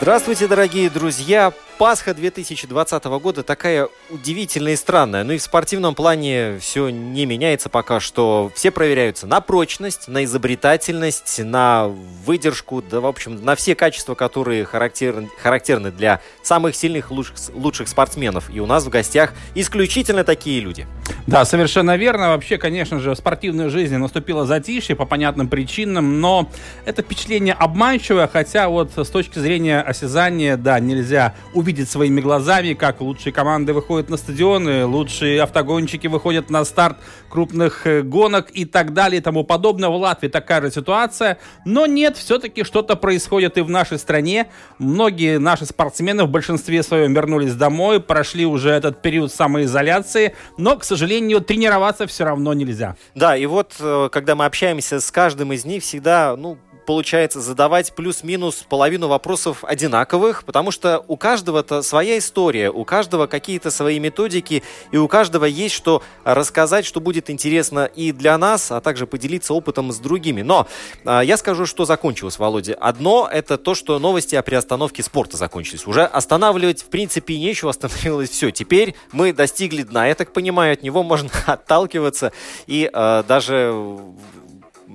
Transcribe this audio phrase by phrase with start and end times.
[0.00, 1.52] Здравствуйте, дорогие друзья!
[1.80, 5.24] Пасха 2020 года такая удивительная и странная.
[5.24, 8.52] Ну и в спортивном плане все не меняется пока что.
[8.54, 14.66] Все проверяются на прочность, на изобретательность, на выдержку, да, в общем, на все качества, которые
[14.66, 18.50] характерны, характерны для самых сильных, лучших, лучших спортсменов.
[18.52, 20.86] И у нас в гостях исключительно такие люди.
[21.26, 22.28] Да, совершенно верно.
[22.28, 26.50] Вообще, конечно же, в спортивной жизни наступило затишье по понятным причинам, но
[26.84, 33.00] это впечатление обманчивое, хотя вот с точки зрения осязания, да, нельзя увидеть своими глазами, как
[33.00, 36.96] лучшие команды выходят на стадионы, лучшие автогонщики выходят на старт
[37.28, 39.88] крупных э, гонок и так далее и тому подобное.
[39.88, 44.48] В Латвии такая же ситуация, но нет, все-таки что-то происходит и в нашей стране.
[44.78, 50.84] Многие наши спортсмены в большинстве своем вернулись домой, прошли уже этот период самоизоляции, но, к
[50.84, 52.96] сожалению, тренироваться все равно нельзя.
[53.14, 56.58] Да, и вот, э, когда мы общаемся с каждым из них, всегда, ну,
[56.90, 63.70] получается задавать плюс-минус половину вопросов одинаковых, потому что у каждого-то своя история, у каждого какие-то
[63.70, 68.80] свои методики, и у каждого есть что рассказать, что будет интересно и для нас, а
[68.80, 70.42] также поделиться опытом с другими.
[70.42, 70.66] Но
[71.04, 72.74] а, я скажу, что закончилось, Володя.
[72.74, 75.86] Одно– это то, что новости о приостановке спорта закончились.
[75.86, 78.50] Уже останавливать, в принципе, нечего, остановилось все.
[78.50, 82.32] Теперь мы достигли дна, я так понимаю, от него можно отталкиваться
[82.66, 83.72] и э, даже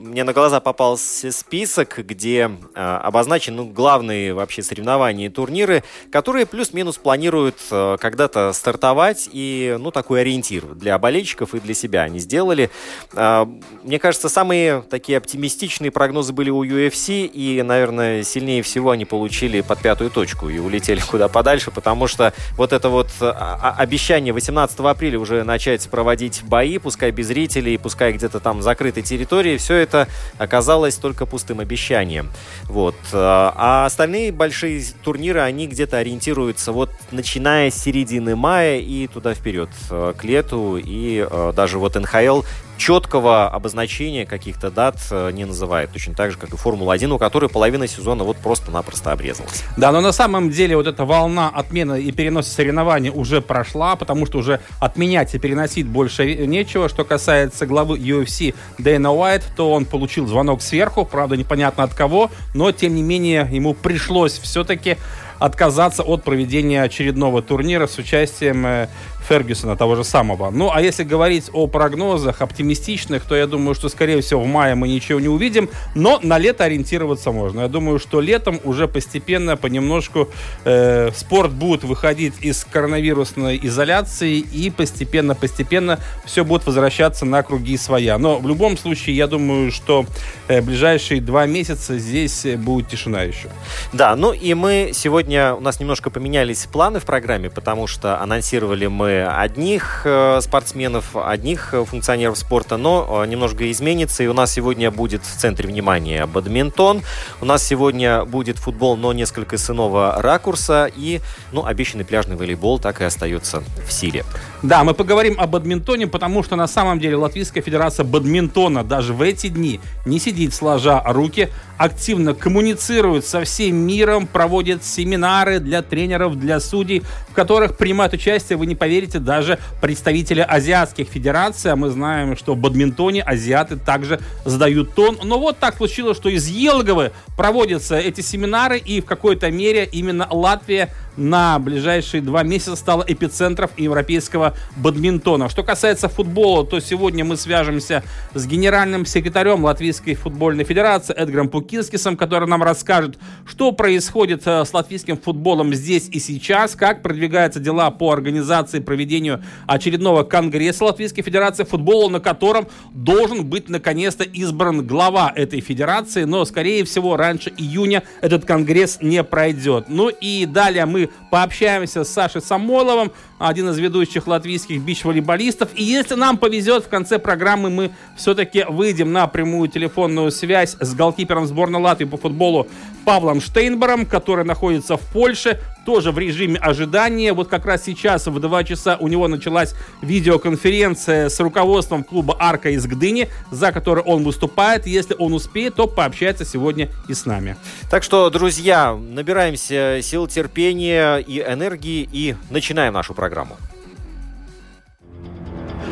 [0.05, 6.45] мне на глаза попался список, где э, обозначены ну, главные вообще соревнования и турниры, которые
[6.45, 12.19] плюс-минус планируют э, когда-то стартовать, и, ну, такой ориентир для болельщиков и для себя они
[12.19, 12.69] сделали.
[13.13, 13.45] Э,
[13.83, 19.61] мне кажется, самые такие оптимистичные прогнозы были у UFC, и, наверное, сильнее всего они получили
[19.61, 25.19] под пятую точку и улетели куда подальше, потому что вот это вот обещание 18 апреля
[25.19, 30.11] уже начать проводить бои, пускай без зрителей, пускай где-то там закрытой территории, все это это
[30.37, 32.29] оказалось только пустым обещанием.
[32.63, 32.95] Вот.
[33.13, 39.69] А остальные большие турниры, они где-то ориентируются вот начиная с середины мая и туда вперед,
[39.89, 40.77] э, к лету.
[40.77, 42.41] И э, даже вот НХЛ
[42.77, 45.91] четкого обозначения каких-то дат э, не называет.
[45.91, 49.63] Точно так же, как и Формула-1, у которой половина сезона вот просто-напросто обрезалась.
[49.77, 54.25] Да, но на самом деле вот эта волна отмены и переноса соревнований уже прошла, потому
[54.25, 56.89] что уже отменять и переносить больше нечего.
[56.89, 62.29] Что касается главы UFC Дэйна Уайт, то он получил звонок сверху, правда, непонятно от кого,
[62.53, 64.97] но тем не менее ему пришлось все-таки
[65.39, 68.87] отказаться от проведения очередного турнира с участием э,
[69.27, 70.51] Фергюсона, того же самого.
[70.51, 74.75] Ну, а если говорить о прогнозах оптимистичных, то я думаю, что, скорее всего, в мае
[74.75, 77.61] мы ничего не увидим, но на лето ориентироваться можно.
[77.61, 80.29] Я думаю, что летом уже постепенно, понемножку
[80.63, 88.17] э, спорт будет выходить из коронавирусной изоляции и постепенно-постепенно все будет возвращаться на круги своя.
[88.17, 90.05] Но в любом случае, я думаю, что
[90.47, 93.49] э, ближайшие два месяца здесь будет тишина еще.
[93.93, 98.87] Да, ну и мы сегодня, у нас немножко поменялись планы в программе, потому что анонсировали
[98.87, 104.23] мы одних э, спортсменов, одних э, функционеров спорта, но э, немножко изменится.
[104.23, 107.03] И у нас сегодня будет в центре внимания бадминтон.
[107.41, 110.89] У нас сегодня будет футбол, но несколько с иного ракурса.
[110.95, 111.21] И,
[111.51, 114.25] ну, обещанный пляжный волейбол так и остается в силе.
[114.65, 119.21] Да, мы поговорим о бадминтоне, потому что на самом деле Латвийская Федерация бадминтона даже в
[119.21, 126.39] эти дни не сидит сложа руки, активно коммуницирует со всем миром, проводит семинары для тренеров,
[126.39, 131.71] для судей, в которых принимают участие, вы не поверите, даже представители азиатских федераций.
[131.71, 135.19] А мы знаем, что в бадминтоне азиаты также задают тон.
[135.23, 140.27] Но вот так случилось, что из Елговы проводятся эти семинары, и в какой-то мере именно
[140.31, 145.49] Латвия на ближайшие два месяца стала эпицентром европейского бадминтона.
[145.49, 148.03] Что касается футбола, то сегодня мы свяжемся
[148.33, 154.63] с генеральным секретарем Латвийской футбольной федерации Эдгаром Пуки Кинскисом, который нам расскажет, что происходит э,
[154.63, 160.85] с латвийским футболом здесь и сейчас, как продвигаются дела по организации и проведению очередного конгресса
[160.85, 167.17] Латвийской Федерации футбола, на котором должен быть наконец-то избран глава этой федерации, но, скорее всего,
[167.17, 169.85] раньше июня этот конгресс не пройдет.
[169.89, 175.69] Ну и далее мы пообщаемся с Сашей Самойловым, один из ведущих латвийских бич-волейболистов.
[175.75, 180.93] И если нам повезет, в конце программы мы все-таки выйдем на прямую телефонную связь с
[180.93, 182.67] голкипером сборной Латвии по футболу
[183.03, 187.31] Павлом Штейнбером, который находится в Польше, тоже в режиме ожидания.
[187.33, 192.69] Вот как раз сейчас в 2 часа у него началась видеоконференция с руководством клуба «Арка»
[192.71, 194.87] из Гдыни, за который он выступает.
[194.87, 197.55] Если он успеет, то пообщается сегодня и с нами.
[197.89, 203.57] Так что, друзья, набираемся сил терпения и энергии и начинаем нашу программу.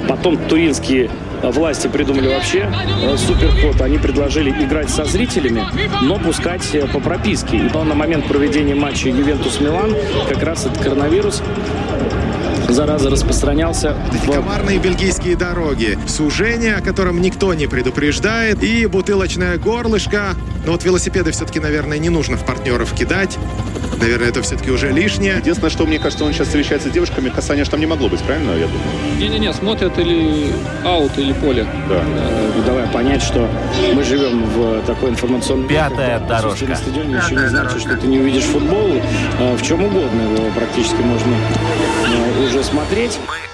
[0.08, 1.10] Потом туринские
[1.42, 2.72] власти придумали вообще
[3.04, 3.82] э, суперход.
[3.82, 5.64] Они предложили играть со зрителями,
[6.02, 7.58] но пускать э, по прописке.
[7.58, 9.96] И на момент проведения матча Ювентус-Милан
[10.30, 11.42] как раз этот коронавирус
[12.74, 13.96] зараза распространялся.
[14.26, 14.32] В...
[14.32, 20.36] Комарные бельгийские дороги, сужение, о котором никто не предупреждает, и бутылочное горлышко.
[20.66, 23.38] Но вот велосипеды все-таки, наверное, не нужно в партнеров кидать.
[24.00, 25.38] Наверное, это все-таки уже лишнее.
[25.38, 28.22] Единственное, что мне кажется, он сейчас встречается с девушками, касания же там не могло быть,
[28.22, 28.82] правильно, я думаю?
[29.18, 30.52] Не-не-не, смотрят или
[30.84, 31.66] аут, или поле.
[31.88, 32.04] Да.
[32.04, 33.48] Э, давай понять, что
[33.94, 35.68] мы живем в такой информационной...
[35.68, 36.66] Пятая мире, дорожка.
[36.66, 39.02] На стадионе еще не значит, что ты не увидишь футбол.
[39.40, 43.20] Э, в чем угодно его практически можно э, уже смотреть.
[43.28, 43.53] Мы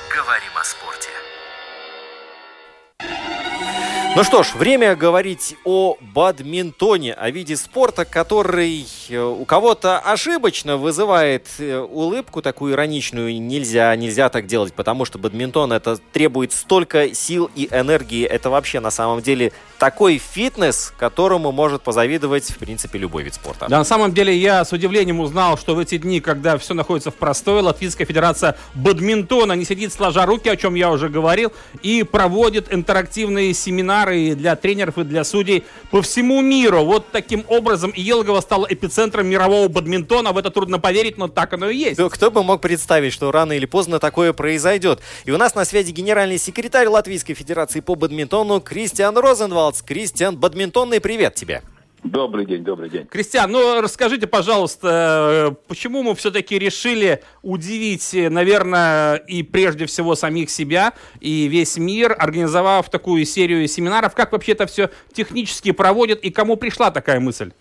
[4.15, 10.77] Ну что ж, время говорить о бадминтоне, о виде спорта, который э, у кого-то ошибочно
[10.77, 13.39] вызывает э, улыбку такую ироничную.
[13.39, 18.25] Нельзя, нельзя так делать, потому что бадминтон это требует столько сил и энергии.
[18.25, 23.67] Это вообще на самом деле такой фитнес, которому может позавидовать, в принципе, любой вид спорта.
[23.69, 27.11] Да, на самом деле я с удивлением узнал, что в эти дни, когда все находится
[27.11, 31.53] в простой, Латвийская Федерация бадминтона не сидит сложа руки, о чем я уже говорил,
[31.83, 36.83] и проводит интерактивные семинары семинары для тренеров, и для судей по всему миру.
[36.83, 40.31] Вот таким образом Елгово стало эпицентром мирового бадминтона.
[40.31, 41.99] В это трудно поверить, но так оно и есть.
[42.11, 44.99] Кто бы мог представить, что рано или поздно такое произойдет.
[45.25, 49.81] И у нас на связи генеральный секретарь Латвийской Федерации по бадминтону Кристиан Розенвалдс.
[49.81, 51.61] Кристиан, бадминтонный привет тебе.
[52.03, 53.05] Добрый день, добрый день.
[53.07, 60.93] Кристиан, ну расскажите, пожалуйста, почему мы все-таки решили удивить, наверное, и прежде всего самих себя,
[61.19, 66.55] и весь мир, организовав такую серию семинаров, как вообще это все технически проводят, и кому
[66.55, 67.51] пришла такая мысль?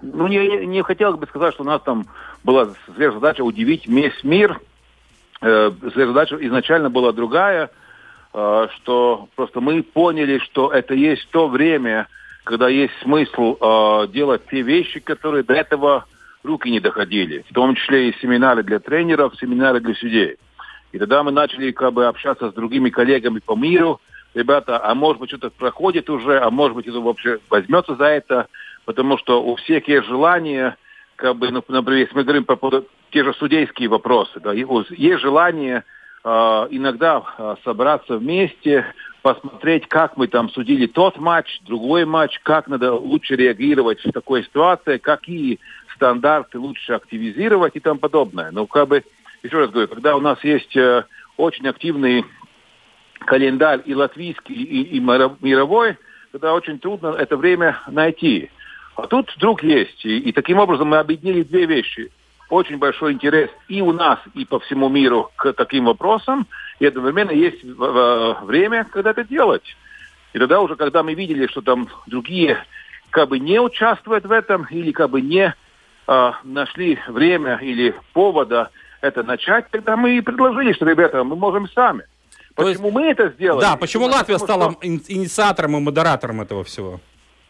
[0.00, 2.06] Ну, не, не хотелось бы сказать, что у нас там
[2.44, 4.60] была сверхзадача удивить весь мир.
[5.42, 7.70] Э, сверхзадача изначально была другая,
[8.32, 12.08] э, что просто мы поняли, что это есть то время,
[12.48, 16.06] когда есть смысл э, делать те вещи, которые до этого
[16.42, 20.36] руки не доходили, в том числе и семинары для тренеров, семинары для судей.
[20.92, 24.00] И тогда мы начали как бы общаться с другими коллегами по миру.
[24.32, 28.46] Ребята, а может быть что-то проходит уже, а может быть это вообще возьмется за это,
[28.86, 30.76] потому что у всех есть желание,
[31.16, 35.84] как бы, ну, например, если мы говорим поводу те же судейские вопросы, да, есть желание
[36.24, 36.28] э,
[36.70, 38.86] иногда э, собраться вместе,
[39.34, 44.42] посмотреть, как мы там судили тот матч, другой матч, как надо лучше реагировать в такой
[44.42, 45.60] ситуации, какие
[45.94, 48.50] стандарты лучше активизировать и тому подобное.
[48.52, 49.04] Но как бы,
[49.42, 51.04] еще раз говорю, когда у нас есть э,
[51.36, 52.24] очень активный
[53.18, 55.98] календарь и латвийский, и, и мировой,
[56.32, 58.50] тогда очень трудно это время найти.
[58.96, 60.06] А тут вдруг есть.
[60.06, 62.10] И, и таким образом мы объединили две вещи.
[62.48, 66.46] Очень большой интерес и у нас, и по всему миру к таким вопросам–
[66.78, 69.64] и одновременно есть время, когда это делать.
[70.32, 72.58] И тогда уже, когда мы видели, что там другие
[73.10, 75.54] как бы не участвуют в этом или как бы не
[76.06, 81.68] э, нашли время или повода это начать, тогда мы и предложили, что, ребята, мы можем
[81.68, 82.04] сами.
[82.54, 83.60] Почему есть, мы это сделали?
[83.60, 84.86] Да, почему Латвия потому, стала что...
[84.86, 87.00] инициатором и модератором этого всего?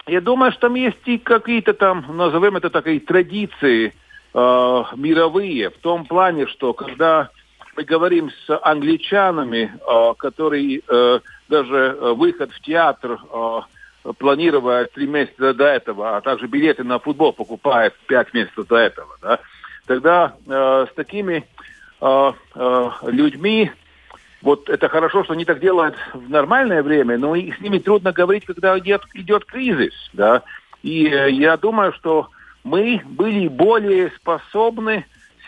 [0.07, 3.95] Я думаю, что там есть и какие-то там, назовем это такие традиции
[4.35, 7.30] э, мировые, в том плане, что когда
[7.76, 13.18] мы говорим с англичанами, э, которые э, даже э, выход в театр
[14.18, 19.18] планировали три месяца до этого, а также билеты на футбол покупают пять месяцев до этого,
[19.20, 19.38] да,
[19.87, 21.44] тогда э, с такими
[22.00, 23.73] э, э, людьми,
[24.42, 28.12] вот это хорошо, что они так делают в нормальное время, но и с ними трудно
[28.12, 30.42] говорить, когда идет, идет кризис, да.
[30.82, 32.28] И э, я думаю, что
[32.68, 35.04] мы были более способны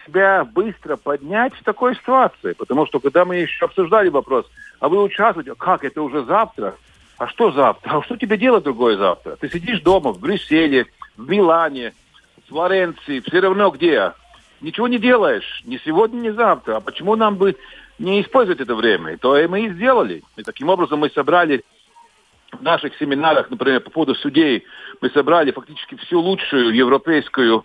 [0.07, 2.55] себя быстро поднять в такой ситуации.
[2.55, 4.47] Потому что когда мы еще обсуждали вопрос,
[4.81, 6.75] а вы участвуете, как это уже завтра?
[7.21, 7.99] а что завтра?
[7.99, 9.37] А что тебе делать другое завтра?
[9.37, 10.87] Ты сидишь дома в Брюсселе,
[11.19, 11.93] в Милане,
[12.43, 14.15] в Флоренции, все равно где?
[14.63, 16.77] Ничего не делаешь, ни сегодня, ни завтра.
[16.77, 17.57] А почему нам бы
[17.99, 19.19] не использовать это время?
[19.19, 20.23] То и мы и сделали.
[20.39, 21.63] И таким образом мы собрали
[22.53, 24.65] в наших семинарах, например, по поводу судей,
[25.01, 27.65] мы собрали фактически всю лучшую европейскую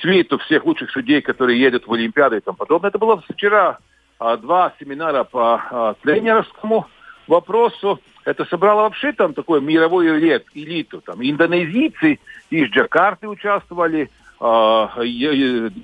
[0.00, 2.90] свиту всех лучших судей, которые едут в Олимпиады и тому подобное.
[2.90, 3.78] Это было вчера
[4.18, 6.86] а, два семинара по а, тренерскому
[7.26, 8.00] вопросу.
[8.24, 10.20] Это собрало вообще там такой мировую
[10.54, 11.00] элиту.
[11.00, 12.18] Там индонезийцы
[12.50, 14.90] из Джакарты участвовали, а,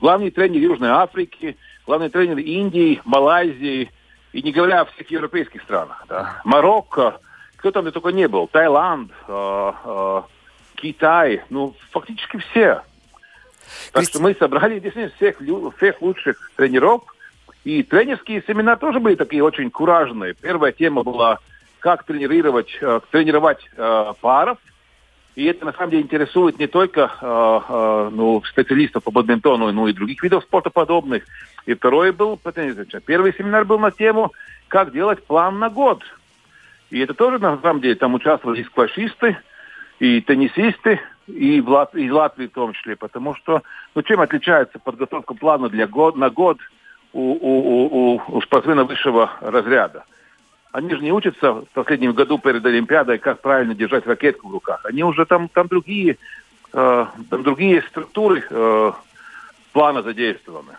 [0.00, 3.90] главный тренер Южной Африки, главный тренер Индии, Малайзии,
[4.32, 6.04] и не говоря о всех европейских странах.
[6.08, 6.40] Да.
[6.44, 7.20] Марокко,
[7.62, 10.22] кто там только не был, Таиланд, э, э,
[10.74, 12.82] Китай, ну, фактически все.
[13.92, 15.36] Так что мы собрали действительно всех,
[15.76, 17.02] всех лучших тренеров.
[17.62, 20.34] И тренерские семена тоже были такие очень куражные.
[20.34, 21.38] Первая тема была,
[21.78, 24.58] как тренировать, э, тренировать э, паров.
[25.36, 29.86] И это на самом деле интересует не только э, э, ну, специалистов по бадминтону, но
[29.86, 31.22] и других видов спорта подобных.
[31.66, 32.40] И второй был,
[33.06, 34.32] первый семинар был на тему,
[34.66, 36.02] как делать план на год.
[36.92, 39.38] И это тоже на самом деле там участвовали и сквашисты,
[39.98, 43.62] и теннисисты, и в Латвии, и Латвии в том числе, потому что,
[43.94, 46.58] ну, чем отличается подготовка плана для год, на год
[47.14, 50.04] у, у, у, у спортсмена высшего разряда?
[50.70, 54.84] Они же не учатся в последнем году перед Олимпиадой, как правильно держать ракетку в руках.
[54.84, 56.18] Они уже там, там другие,
[56.74, 58.92] э, там другие структуры э,
[59.72, 60.72] плана задействованы.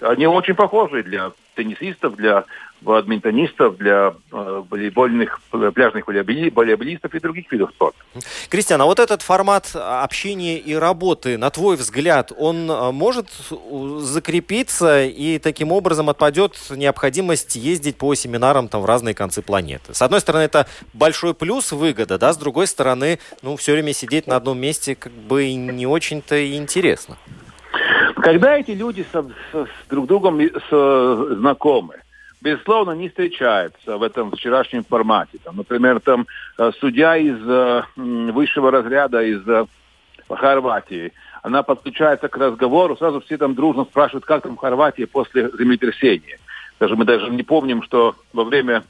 [0.00, 2.44] Они очень похожи для теннисистов, для
[2.80, 5.40] бадминтонистов, для э, волейбольных,
[5.74, 7.98] пляжных волейболистов и других видов спорта.
[8.48, 13.28] Кристиан, а вот этот формат общения и работы, на твой взгляд, он э, может
[13.98, 19.94] закрепиться и таким образом отпадет необходимость ездить по семинарам там в разные концы планеты?
[19.94, 24.26] С одной стороны, это большой плюс, выгода, да, с другой стороны, ну, все время сидеть
[24.26, 27.16] на одном месте как бы не очень-то интересно.
[28.26, 31.94] Когда эти люди со, со, с друг другом с, знакомы,
[32.40, 35.38] безусловно, не встречаются в этом вчерашнем формате.
[35.44, 36.26] Там, например, там
[36.58, 39.66] э, судья из э, высшего разряда из э,
[40.28, 41.12] Хорватии,
[41.44, 46.40] она подключается к разговору, сразу все там дружно спрашивают, как там в Хорватии после землетрясения.
[46.80, 48.82] Даже мы даже не помним, что во время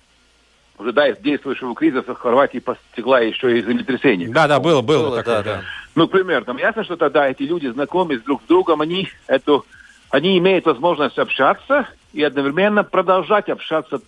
[0.79, 4.29] уже да, действующего кризиса в Хорватии постигла еще и землетрясение.
[4.29, 5.63] Да, да, было, было, было такое, да, да.
[5.95, 9.65] Ну, пример, там ясно, что тогда эти люди знакомы друг с другом, они эту,
[10.11, 14.01] они имеют возможность общаться и одновременно продолжать общаться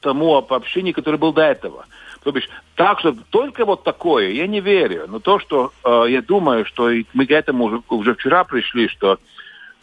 [0.00, 1.86] тому общению, которое был до этого.
[2.22, 5.04] То бишь, так что только вот такое, я не верю.
[5.08, 9.18] Но то, что э, я думаю, что мы к этому уже, уже вчера пришли, что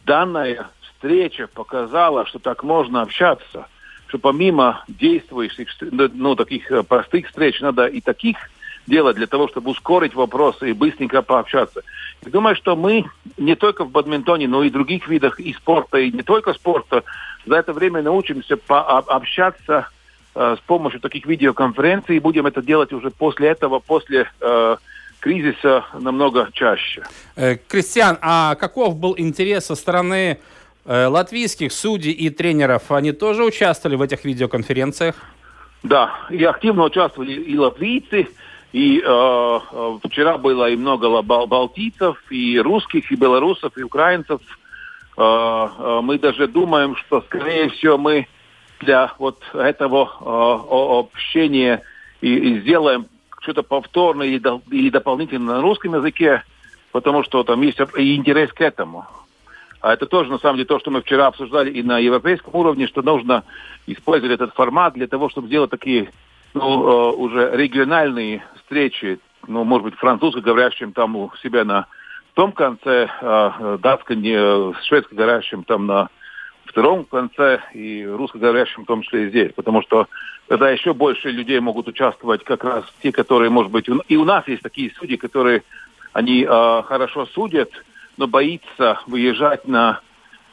[0.05, 3.67] данная встреча показала, что так можно общаться–
[4.13, 8.37] что помимо действующих, ну, таких э, простых встреч, надо и таких
[8.85, 11.81] делать для того, чтобы ускорить вопросы и быстренько пообщаться.
[12.23, 13.05] Я думаю, что мы
[13.37, 17.03] не только в бадминтоне, но и в других видах и спорта, и не только спорта,
[17.47, 19.87] за это время научимся пообщаться
[20.35, 24.75] э, с помощью таких видеоконференций, и будем это делать уже после этого, после э,
[25.21, 27.03] кризиса намного чаще.
[27.35, 30.37] Э, Кристиан, а каков был интерес со стороны
[30.85, 35.15] латвийских судей и тренеров, они тоже участвовали в этих видеоконференциях?
[35.83, 38.29] Да, и активно участвовали и латвийцы,
[38.71, 44.41] и э, э вчера было и много балтийцев, и русских, и белорусов, и украинцев.
[45.17, 48.27] Э, э, мы даже думаем, что, скорее всего, мы
[48.79, 51.83] для вот этого э, общения
[52.21, 53.07] и, и сделаем
[53.41, 56.43] что-то повторное или, до, или дополнительно на русском языке,
[56.93, 59.05] потому что там есть и интерес к этому.
[59.83, 62.87] А это тоже, на самом деле, то, что мы вчера обсуждали и на европейском уровне,
[62.87, 63.43] что нужно
[63.85, 66.09] использовать этот формат для того, чтобы сделать такие
[66.53, 71.87] ну, э, уже региональные встречи, ну, может быть, французско-говорящим там у себя на
[72.33, 76.07] том конце, э, датско, шведско-говорящим там на
[76.63, 79.51] втором конце и русскоговорящим в том числе и здесь.
[79.53, 80.07] Потому что
[80.47, 84.47] тогда еще больше людей могут участвовать как раз те, которые, может быть, и у нас
[84.47, 85.61] есть такие судьи, которые
[86.13, 87.69] они э, хорошо судят,
[88.17, 90.01] но боится выезжать на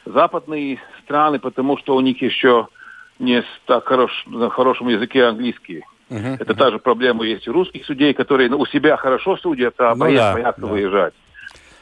[0.04, 2.68] западные страны, потому что у них еще
[3.18, 5.84] не так хорош, на хорошем языке английский.
[6.08, 6.56] Uh-huh, Это uh-huh.
[6.56, 10.28] та же проблема есть у русских судей, которые у себя хорошо судят, а ну, боятся,
[10.28, 10.66] да, боятся да.
[10.66, 11.14] выезжать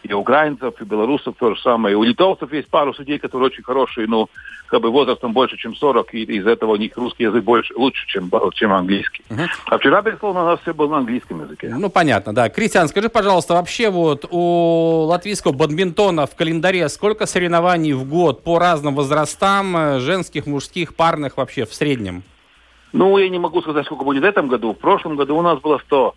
[0.09, 1.93] и украинцев, и белорусов то же самое.
[1.93, 4.29] И у литовцев есть пару судей, которые очень хорошие, но
[4.67, 8.07] как бы возрастом больше, чем 40, и из этого у них русский язык больше, лучше,
[8.07, 9.23] чем, чем английский.
[9.29, 9.47] Uh-huh.
[9.67, 11.75] А вчера, безусловно, у нас все было на английском языке.
[11.77, 12.49] Ну, понятно, да.
[12.49, 18.59] Кристиан, скажи, пожалуйста, вообще вот у латвийского бадминтона в календаре сколько соревнований в год по
[18.59, 22.23] разным возрастам, э, женских, мужских, парных вообще в среднем?
[22.93, 24.73] Ну, я не могу сказать, сколько будет в этом году.
[24.73, 26.15] В прошлом году у нас было 100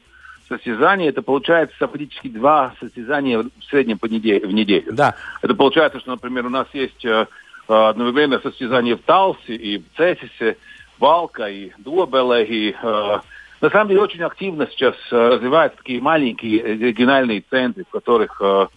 [0.51, 1.07] состязаний.
[1.07, 4.91] Это получается фактически два состязания в среднем по неделе, в неделю.
[4.91, 5.15] Да.
[5.41, 7.25] Это получается, что, например, у нас есть э,
[7.67, 10.57] одновременно состязание в Талсе и в Цесисе,
[10.99, 12.45] Валка и Дуабеле.
[12.45, 13.19] И, э,
[13.61, 18.67] на самом деле очень активно сейчас э, развиваются такие маленькие региональные центры, в которых, э,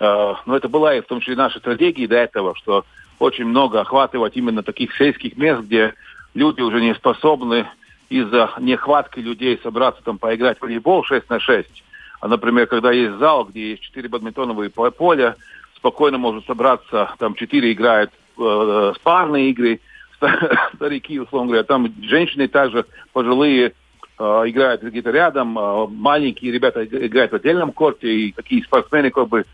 [0.00, 2.84] э, ну это была и в том числе наша стратегия до этого, что
[3.18, 5.94] очень много охватывать именно таких сельских мест, где
[6.34, 7.66] люди уже не способны
[8.12, 11.82] из-за нехватки людей собраться там поиграть в волейбол 6 на 6.
[12.20, 15.36] А, например, когда есть зал, где есть 4 бадминтоновые поля,
[15.76, 19.80] спокойно может собраться, там 4 играют э, парные игры,
[20.74, 23.72] старики, условно говоря, там женщины также пожилые
[24.18, 29.28] э, играют где-то рядом, э, маленькие ребята играют в отдельном корте, и такие спортсмены как
[29.28, 29.44] бы э,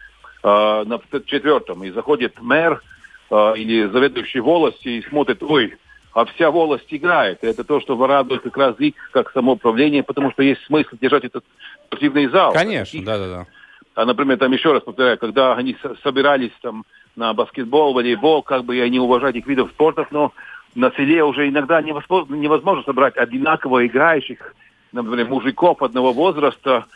[0.43, 1.85] на четвертом.
[1.85, 2.83] И заходит мэр
[3.31, 5.77] э, или заведующий волости и смотрит, ой,
[6.19, 7.45] а вся волость играет.
[7.45, 11.25] И это то, что радует как раз их, как самоуправление, потому что есть смысл держать
[11.25, 11.45] этот
[11.87, 12.53] спортивный зал.
[12.53, 13.47] Конечно, да-да-да.
[13.95, 16.85] А, например, там еще раз повторяю, когда они собирались там
[17.15, 20.33] на баскетбол, волейбол, как бы я не уважать их видов спорта, но
[20.75, 24.57] на селе уже иногда невозможно, невозможно собрать одинаково играющих,
[24.91, 26.87] например, мужиков одного возраста,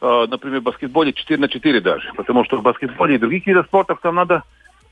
[0.00, 2.12] э, например, в баскетболе 4 на 4 даже.
[2.14, 4.44] Потому что в баскетболе и других видах спорта там надо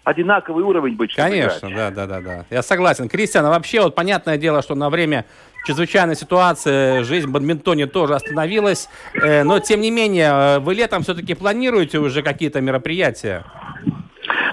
[0.06, 1.12] одинаковый уровень быть.
[1.14, 2.44] Конечно, да, да, да, да.
[2.48, 3.08] Я согласен.
[3.08, 5.25] Кристиан, а вообще вот понятное дело, что на время
[5.66, 11.02] чрезвычайной ситуации жизнь в бадминтоне тоже остановилась, э, но тем не менее э, вы летом
[11.02, 13.44] все-таки планируете уже какие-то мероприятия?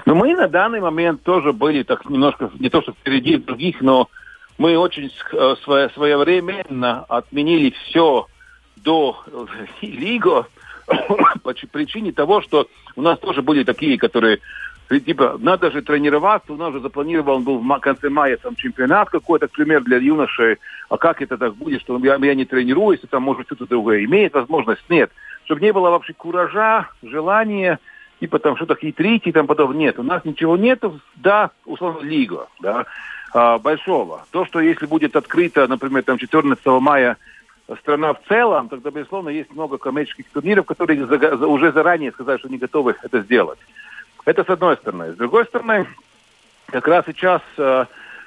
[0.06, 4.08] Ну, мы на данный момент тоже были так немножко, не то что впереди других, но
[4.58, 5.54] мы очень э,
[5.94, 8.26] своевременно отменили все
[8.78, 9.22] до
[9.82, 10.48] Лиго
[11.44, 14.40] по причине того, что у нас тоже были такие, которые
[14.88, 19.48] типа, надо же тренироваться, у нас же запланирован был в конце мая там чемпионат какой-то,
[19.48, 23.22] пример для юношей, а как это так будет, что я, я не тренируюсь, и там,
[23.22, 25.10] может, что-то другое имеет возможность, нет.
[25.44, 27.78] Чтобы не было вообще куража, желания,
[28.20, 29.78] типа там что-то хитрить и там подобное.
[29.78, 32.86] Нет, у нас ничего нету, да, условно, лига, да,
[33.32, 34.24] а, большого.
[34.30, 37.16] То, что если будет открыто, например, там 14 мая
[37.80, 41.02] страна в целом, тогда, безусловно, есть много коммерческих турниров, которые
[41.46, 43.58] уже заранее сказали, что они готовы это сделать.
[44.24, 45.12] Это с одной стороны.
[45.12, 45.86] С другой стороны,
[46.66, 47.84] как раз сейчас э,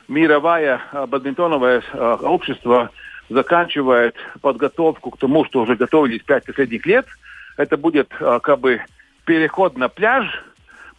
[0.07, 2.91] мировое э, бадминтоновое э, общество
[3.29, 7.05] заканчивает подготовку к тому, что уже готовились пять последних лет.
[7.57, 8.81] Это будет э, как бы
[9.25, 10.43] переход на пляж,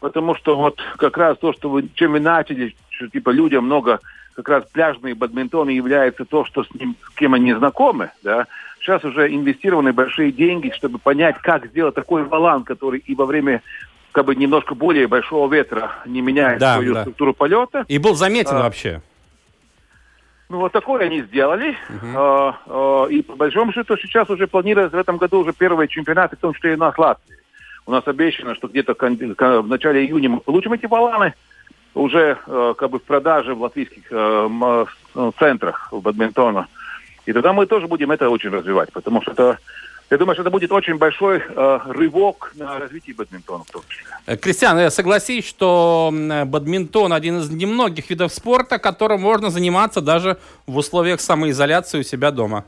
[0.01, 4.01] потому что вот как раз то, что вы, чем вы начали, что типа людям много,
[4.35, 8.47] как раз пляжный бадминтон является то, что с ним, с кем они знакомы, да.
[8.81, 13.63] Сейчас уже инвестированы большие деньги, чтобы понять, как сделать такой баланс, который и во время
[14.13, 17.03] как бы немножко более большого ветра не меняет да, свою да.
[17.03, 17.85] структуру полета.
[17.89, 19.03] И был заметен а, вообще.
[20.49, 21.77] Ну, вот такое они сделали.
[21.89, 22.15] Uh-huh.
[22.15, 26.37] А, а, и по большому счету сейчас уже планируется в этом году уже первые чемпионаты,
[26.37, 27.37] в том числе и у нас Латвии.
[27.87, 31.35] У нас обещано, что где-то в начале июня мы получим эти балланы
[31.95, 34.87] уже э, как бы в продаже в латвийских э,
[35.39, 36.69] центрах бадминтона.
[37.25, 39.59] И тогда мы тоже будем это очень развивать, потому что это
[40.11, 44.07] я думаю, что это будет очень большой э, рывок на развитие бадминтона в том числе.
[44.27, 46.11] Э, Кристиан, я согласись, что
[46.47, 52.31] бадминтон один из немногих видов спорта, которым можно заниматься даже в условиях самоизоляции у себя
[52.31, 52.65] дома.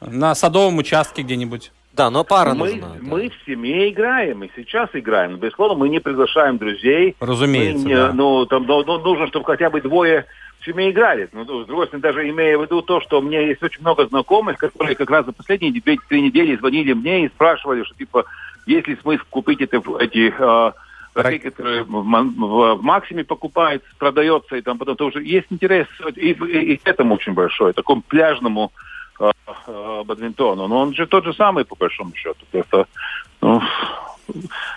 [0.00, 1.72] На садовом участке где-нибудь.
[1.96, 2.88] Да, но пара мы, нужна.
[2.88, 2.94] Да.
[3.00, 5.36] Мы в семье играем, и сейчас играем.
[5.38, 7.16] Безусловно, мы не приглашаем друзей.
[7.20, 8.12] Разумеется, мы, да.
[8.12, 10.26] Ну, там ну, нужно, чтобы хотя бы двое
[10.66, 11.28] семье играли.
[11.32, 14.06] Ну, с другой стороны, даже имея в виду то, что у меня есть очень много
[14.06, 18.24] знакомых, которые как раз за последние две-три недели звонили мне и спрашивали, что типа,
[18.66, 20.72] есть ли смысл купить это, эти э,
[21.14, 26.32] ракеты, которые в, в, в Максиме покупают, продается, и там потом тоже есть интерес и,
[26.32, 28.72] и, и к этому очень большой, такому пляжному
[29.20, 29.30] э,
[29.66, 30.66] э, бадминтону.
[30.68, 32.44] Но он же тот же самый, по большому счету.
[32.50, 32.86] Просто,
[33.40, 33.62] ну,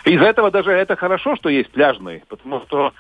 [0.06, 2.94] из-за этого даже это хорошо, что есть пляжный, потому что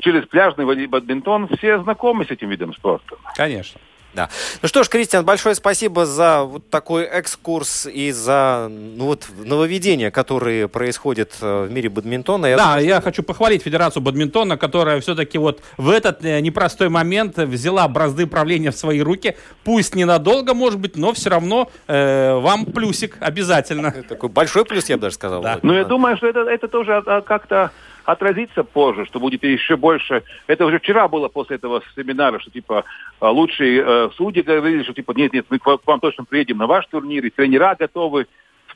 [0.00, 3.16] через пляжный бадминтон все знакомы с этим видом спорта.
[3.34, 3.80] Конечно.
[4.16, 4.30] Да.
[4.62, 10.10] Ну что ж, Кристиан, большое спасибо за вот такой экскурс и за ну, вот, нововведения,
[10.10, 12.46] которые происходят э, в мире бадминтона.
[12.46, 16.88] Я да, думаю, я хочу похвалить Федерацию бадминтона, которая все-таки вот в этот э, непростой
[16.88, 19.36] момент взяла бразды правления в свои руки.
[19.64, 23.92] Пусть ненадолго, может быть, но все равно э, вам плюсик обязательно.
[24.08, 25.42] Такой большой плюс, я бы даже сказал.
[25.42, 25.58] Да.
[25.62, 27.70] Ну, я думаю, что это, это тоже а, как-то
[28.06, 30.22] отразится позже, что будет еще больше.
[30.46, 32.84] Это уже вчера было после этого семинара, что типа
[33.20, 36.66] а, лучшие э, судьи говорили, что типа нет, нет, мы к вам точно приедем на
[36.66, 38.26] ваш турнир, и тренера готовы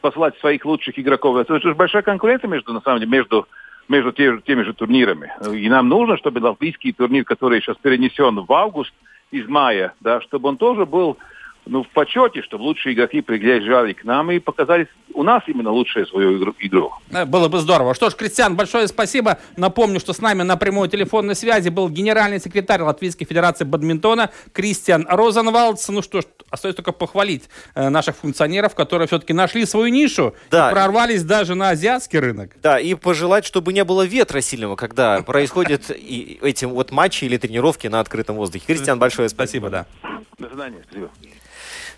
[0.01, 1.37] послать своих лучших игроков.
[1.37, 3.47] Это же большая конкуренция между, на самом деле, между
[3.89, 5.33] между теми, теми же турнирами.
[5.53, 8.93] И нам нужно, чтобы латвийский турнир, который сейчас перенесен в август,
[9.33, 11.19] из мая, да, чтобы он тоже был
[11.67, 16.07] ну, в почете, чтобы лучшие игроки приезжали к нам и показали у нас именно лучшую
[16.07, 16.55] свою игру.
[16.59, 16.93] игру.
[17.11, 17.95] Э, было бы здорово.
[17.95, 19.39] Что ж, Кристиан, большое спасибо.
[19.57, 25.07] Напомню, что с нами на прямой телефонной связи был генеральный секретарь Латвийской Федерации бадминтона Кристиан
[25.09, 25.89] Розенвалдс.
[25.89, 30.71] Ну что ж, остается только похвалить э, наших функционеров, которые все-таки нашли свою нишу да.
[30.71, 32.53] и прорвались даже на азиатский рынок.
[32.63, 37.89] Да, и пожелать, чтобы не было ветра сильного, когда происходят эти вот матчи или тренировки
[37.89, 38.65] на открытом воздухе.
[38.67, 39.51] Кристиан, большое спасибо.
[39.51, 39.87] Спасибо, да.
[40.39, 40.83] До свидания.
[40.85, 41.11] Спасибо.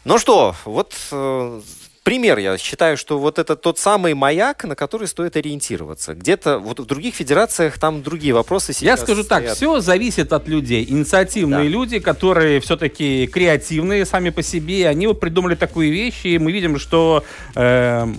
[0.05, 1.61] Ну что, вот э,
[2.03, 6.15] пример, я считаю, что вот это тот самый маяк, на который стоит ориентироваться.
[6.15, 9.47] Где-то вот в других федерациях там другие вопросы сейчас Я скажу стоят.
[9.47, 10.85] так, все зависит от людей.
[10.89, 11.69] Инициативные да.
[11.69, 16.79] люди, которые все-таки креативные сами по себе, они вот придумали такую вещь, и мы видим,
[16.79, 18.13] что э,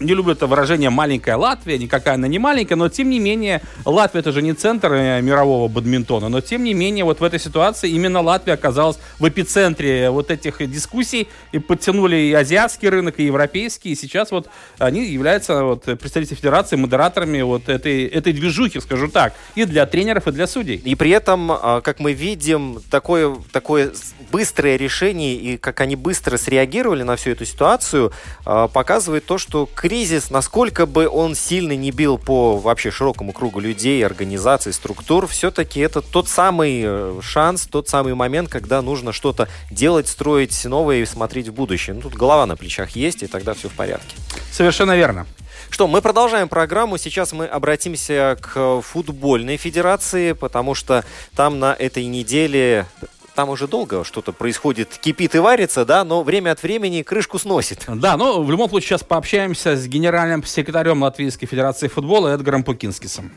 [0.00, 4.20] не люблю это выражение «маленькая Латвия», никакая она не маленькая, но тем не менее Латвия
[4.20, 7.90] это же не центр э, мирового бадминтона, но тем не менее вот в этой ситуации
[7.90, 13.92] именно Латвия оказалась в эпицентре вот этих дискуссий и подтянули и азиатский рынок, и европейский,
[13.92, 19.34] и сейчас вот они являются вот представителями федерации, модераторами вот этой, этой движухи, скажу так,
[19.54, 20.76] и для тренеров, и для судей.
[20.76, 23.92] И при этом, а, как мы видим, такое, такое
[24.32, 28.12] быстрое решение и как они быстро среагировали на всю эту ситуацию,
[28.44, 33.60] а, показывает то, что кризис, насколько бы он сильно не бил по вообще широкому кругу
[33.60, 39.46] людей, организаций, структур, все-таки это тот самый э, шанс, тот самый момент, когда нужно что-то
[39.70, 41.92] делать, строить новое и смотреть в будущее.
[41.92, 44.16] Ну, тут голова на плечах есть, и тогда все в порядке.
[44.50, 45.26] Совершенно верно.
[45.68, 46.96] Что, мы продолжаем программу.
[46.96, 51.04] Сейчас мы обратимся к футбольной федерации, потому что
[51.36, 52.86] там на этой неделе
[53.34, 57.84] там уже долго что-то происходит, кипит и варится, да, но время от времени крышку сносит.
[57.88, 63.32] Да, но в любом случае сейчас пообщаемся с генеральным секретарем Латвийской Федерации футбола Эдгаром Пукинскисом.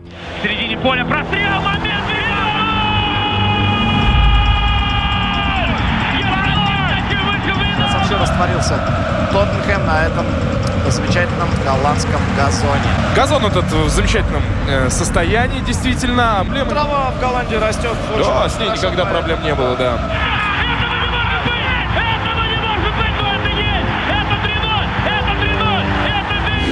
[0.00, 1.85] В середине поля прострел, момент!
[8.36, 8.78] Растворился
[9.32, 10.26] Тоттенхэм на этом
[10.88, 12.80] замечательном голландском газоне.
[13.16, 16.42] Газон этот в замечательном э, состоянии, действительно.
[16.42, 16.70] Эмблема...
[16.70, 17.94] Трава в Голландии растет.
[18.18, 19.98] Да, с ней никогда проблем не было, да.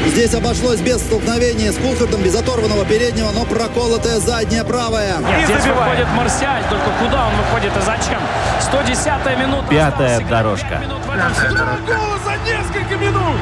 [0.07, 5.17] Здесь обошлось без столкновения с Кулхардом, без оторванного переднего, но проколотая задняя правая.
[5.19, 8.21] Нет, здесь выходит Марсиаль, только куда он выходит и зачем?
[8.61, 9.67] 110 минута.
[9.69, 10.81] Пятая дорожка.
[11.15, 13.37] Гола за несколько минут!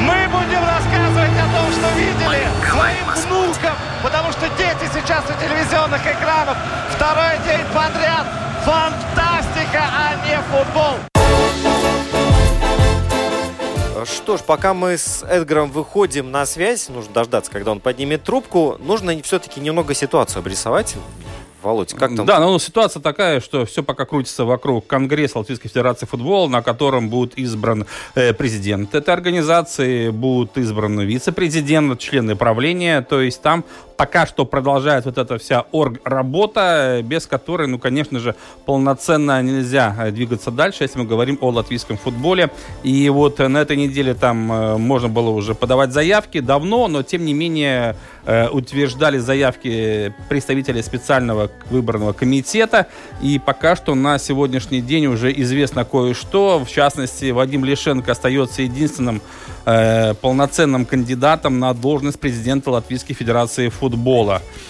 [0.00, 6.00] Мы будем рассказывать о том, что видели своим внукам, потому что дети сейчас у телевизионных
[6.00, 6.56] экранов.
[6.90, 8.26] Второй день подряд.
[8.64, 10.94] Фантастика, а не футбол.
[14.06, 18.76] Что ж, пока мы с Эдгаром выходим на связь, нужно дождаться, когда он поднимет трубку,
[18.78, 20.96] нужно все-таки немного ситуацию обрисовать.
[21.66, 22.24] Володь, как там?
[22.24, 27.08] Да, ну ситуация такая, что все пока крутится вокруг Конгресса Латвийской Федерации футбола, на котором
[27.08, 33.64] будет избран э, президент этой организации, будут избраны вице-президент, члены правления, то есть там
[33.96, 40.10] пока что продолжает вот эта вся орг-работа, без которой, ну, конечно же, полноценно нельзя э,
[40.10, 42.50] двигаться дальше, если мы говорим о латвийском футболе.
[42.82, 47.24] И вот на этой неделе там э, можно было уже подавать заявки давно, но тем
[47.24, 52.86] не менее э, утверждали заявки представители специального выборного комитета.
[53.22, 56.64] И пока что на сегодняшний день уже известно кое-что.
[56.64, 59.22] В частности, Вадим Лишенко остается единственным
[59.64, 63.85] э, полноценным кандидатом на должность президента Латвийской Федерации футбола.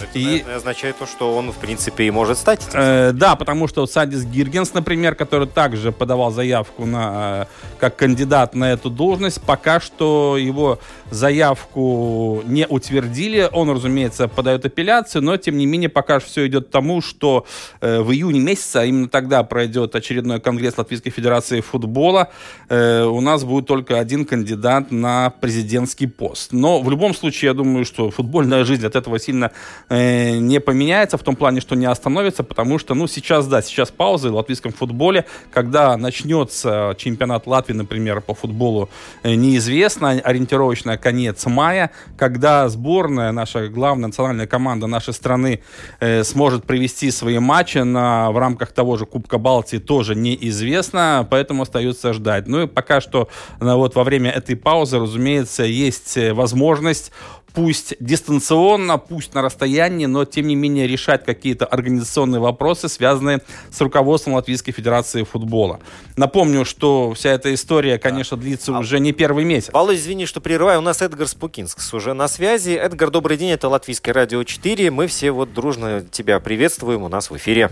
[0.00, 2.78] Это, и означает то, что он, в принципе, и может стать этим.
[2.78, 7.46] Э, да, потому что Садис Гиргенс, например, который также подавал заявку на, э,
[7.78, 10.78] как кандидат на эту должность, пока что его
[11.10, 13.48] заявку не утвердили.
[13.52, 17.46] Он, разумеется, подает апелляцию, но, тем не менее, пока все идет к тому, что
[17.80, 22.30] э, в июне месяца, именно тогда пройдет очередной конгресс Латвийской Федерации футбола,
[22.68, 26.52] э, у нас будет только один кандидат на президентский пост.
[26.52, 29.52] Но в любом случае, я думаю, что футбольная жизнь от этого сильно
[29.88, 33.90] э, не поменяется, в том плане, что не остановится, потому что, ну, сейчас, да, сейчас
[33.90, 38.88] пауза в латвийском футболе, когда начнется чемпионат Латвии, например, по футболу,
[39.22, 45.60] э, неизвестно, ориентировочно конец мая, когда сборная, наша главная национальная команда нашей страны
[46.00, 51.62] э, сможет провести свои матчи на, в рамках того же Кубка Балтии, тоже неизвестно, поэтому
[51.62, 52.46] остается ждать.
[52.46, 53.28] Ну и пока что
[53.60, 57.10] ну, вот во время этой паузы паузы, разумеется, есть э, возможность
[57.56, 63.40] пусть дистанционно, пусть на расстоянии, но тем не менее решать какие-то организационные вопросы, связанные
[63.70, 65.80] с руководством Латвийской Федерации футбола.
[66.18, 68.80] Напомню, что вся эта история, конечно, длится а...
[68.80, 69.72] уже не первый месяц.
[69.72, 70.80] Володь, извини, что прерываю.
[70.80, 72.72] У нас Эдгар Спукинскс уже на связи.
[72.72, 74.90] Эдгар, добрый день, это Латвийское радио 4.
[74.90, 77.70] Мы все вот дружно тебя приветствуем у нас в эфире.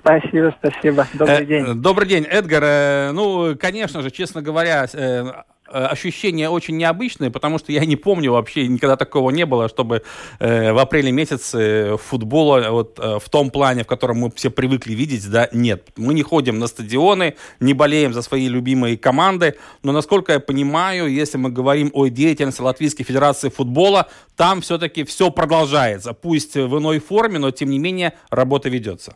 [0.00, 1.06] Спасибо, спасибо.
[1.14, 1.64] Добрый день.
[1.64, 2.62] Э, добрый день, Эдгар.
[2.64, 5.32] Э, ну, конечно же, честно говоря, э,
[5.72, 10.02] Э, ощущения очень необычные, потому что я не помню вообще, никогда такого не было, чтобы
[10.40, 14.94] э, в апреле месяце футбола вот э, в том плане, в котором мы все привыкли
[14.94, 15.88] видеть, да, нет.
[15.96, 19.54] Мы не ходим на стадионы, не болеем за свои любимые команды,
[19.84, 25.30] но, насколько я понимаю, если мы говорим о деятельности Латвийской Федерации футбола, там все-таки все
[25.30, 29.14] продолжается, пусть в иной форме, но, тем не менее, работа ведется.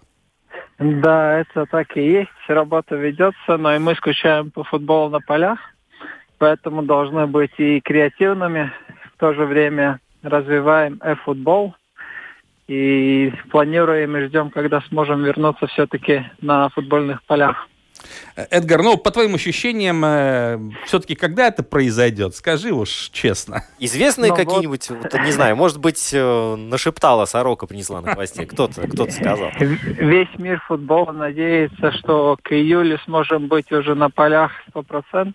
[0.79, 5.74] Да, это так и есть, работа ведется, но и мы скучаем по футболу на полях
[6.38, 8.73] поэтому должны быть и креативными,
[9.14, 11.75] в то же время развиваем e-футбол
[12.66, 17.68] и планируем и ждем, когда сможем вернуться все-таки на футбольных полях.
[18.37, 22.35] Эдгар, ну, по твоим ощущениям, э, все-таки когда это произойдет?
[22.35, 23.64] Скажи уж честно.
[23.79, 25.12] Известные ну, какие-нибудь, вот...
[25.12, 28.44] Вот, не знаю, может быть, э, нашептала сорока, принесла на хвосте.
[28.55, 29.51] Кто-то кто сказал.
[29.59, 35.33] Весь мир футбола надеется, что к июлю сможем быть уже на полях 100%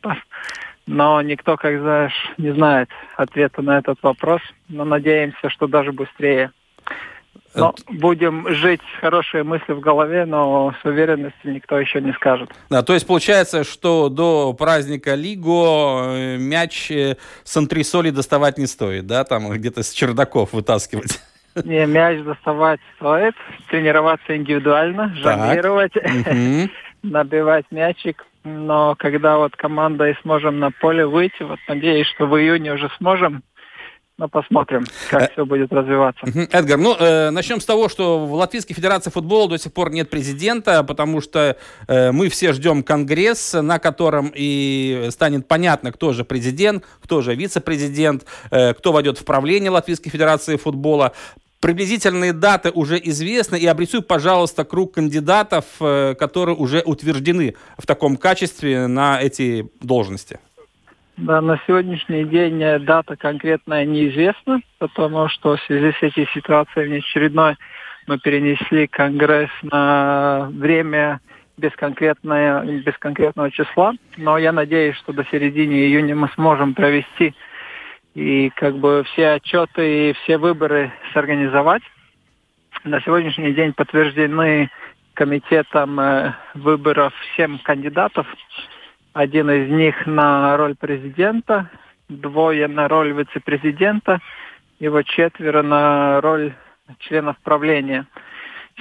[0.89, 4.41] но никто, как знаешь, не знает ответа на этот вопрос.
[4.69, 6.51] Но надеемся, что даже быстрее.
[7.53, 12.49] Но будем жить с хорошей мыслью в голове, но с уверенностью никто еще не скажет.
[12.71, 18.65] Да, то есть получается, что до праздника Лигу э, мяч э, с антресоли доставать не
[18.65, 21.19] стоит, да, там где-то с чердаков вытаскивать?
[21.65, 23.35] Не, мяч доставать стоит,
[23.69, 25.93] тренироваться индивидуально, жонглировать,
[27.03, 32.37] набивать мячик, но когда вот команда и сможем на поле выйти, вот надеюсь, что в
[32.39, 33.43] июне уже сможем,
[34.19, 36.25] но посмотрим, как э, все будет развиваться.
[36.51, 40.09] Эдгар, ну, э, начнем с того, что в Латвийской Федерации футбола до сих пор нет
[40.09, 46.25] президента, потому что э, мы все ждем конгресс, на котором и станет понятно, кто же
[46.25, 51.13] президент, кто же вице-президент, э, кто войдет в правление Латвийской Федерации футбола.
[51.61, 58.15] Приблизительные даты уже известны, и обрисуй, пожалуйста, круг кандидатов, э, которые уже утверждены в таком
[58.15, 60.39] качестве на эти должности.
[61.17, 66.87] Да, на сегодняшний день э, дата конкретная неизвестна, потому что в связи с этой ситуацией
[66.87, 67.57] внеочередной
[68.07, 71.19] мы перенесли Конгресс на время
[71.57, 73.93] без, конкретного, без конкретного числа.
[74.15, 77.35] Но я надеюсь, что до середины июня мы сможем провести
[78.15, 81.83] и как бы все отчеты и все выборы сорганизовать.
[82.83, 84.69] На сегодняшний день подтверждены
[85.13, 88.25] комитетом э, выборов семь кандидатов.
[89.13, 91.69] Один из них на роль президента,
[92.07, 94.19] двое на роль вице-президента,
[94.79, 96.53] и вот четверо на роль
[96.99, 98.05] членов правления.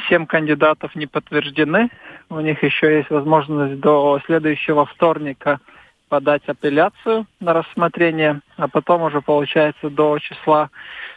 [0.09, 1.91] Семь кандидатов не подтверждены.
[2.31, 5.61] У них еще есть возможность до следующего вторника–
[6.09, 10.71] подать апелляцию на рассмотрение, а потом уже получается до числа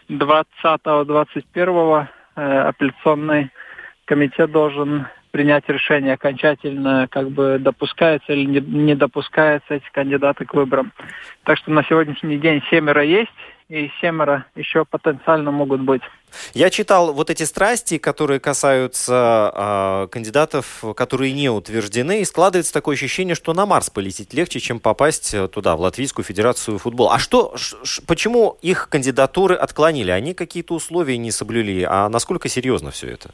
[0.09, 3.51] 20-21 э, апелляционный
[4.05, 10.91] комитет должен принять решение окончательно, как бы допускаются или не, допускаются эти кандидаты к выборам.
[11.43, 13.31] Так что на сегодняшний день семеро есть,
[13.69, 16.01] и семеро еще потенциально могут быть.
[16.53, 22.95] Я читал вот эти страсти, которые касаются э, кандидатов, которые не утверждены, и складывается такое
[22.95, 27.15] ощущение, что на Марс полететь легче, чем попасть э, туда, в Латвийскую Федерацию футбола.
[27.15, 30.11] А что, ш, почему их кандидатуры отклонили?
[30.11, 33.31] Они какие-то условия не соблюли, а насколько серьезно все это?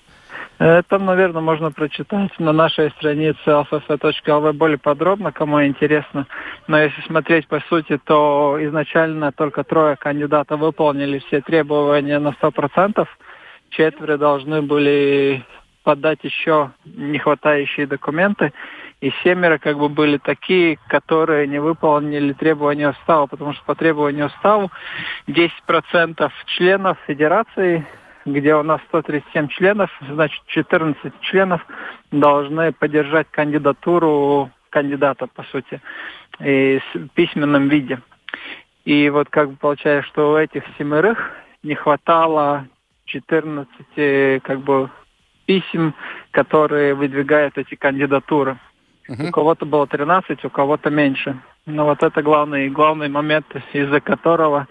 [0.59, 6.25] Это, наверное, можно прочитать на нашей странице alff.lv более подробно, кому интересно.
[6.67, 13.07] Но если смотреть по сути, то изначально только трое кандидатов выполнили все требования на 100%.
[13.69, 15.43] Четверо должны были
[15.83, 18.51] подать еще не хватающие документы.
[18.99, 24.25] И семеро как бы были такие, которые не выполнили требования устава, потому что по требованию
[24.25, 24.71] устава
[25.27, 27.85] 10% членов федерации
[28.27, 31.65] где у нас 137 членов, значит 14 членов
[32.11, 35.81] должны поддержать кандидатуру кандидата, по сути,
[36.39, 37.99] и в письменном виде.
[38.85, 41.31] И вот как бы получается, что у этих семерых
[41.63, 42.67] не хватало
[43.05, 44.89] 14 как бы
[45.45, 45.93] писем,
[46.31, 48.57] которые выдвигают эти кандидатуры.
[49.09, 49.29] Uh-huh.
[49.29, 51.39] У кого-то было 13, у кого-то меньше.
[51.65, 54.67] Но вот это главный, главный момент, из-за которого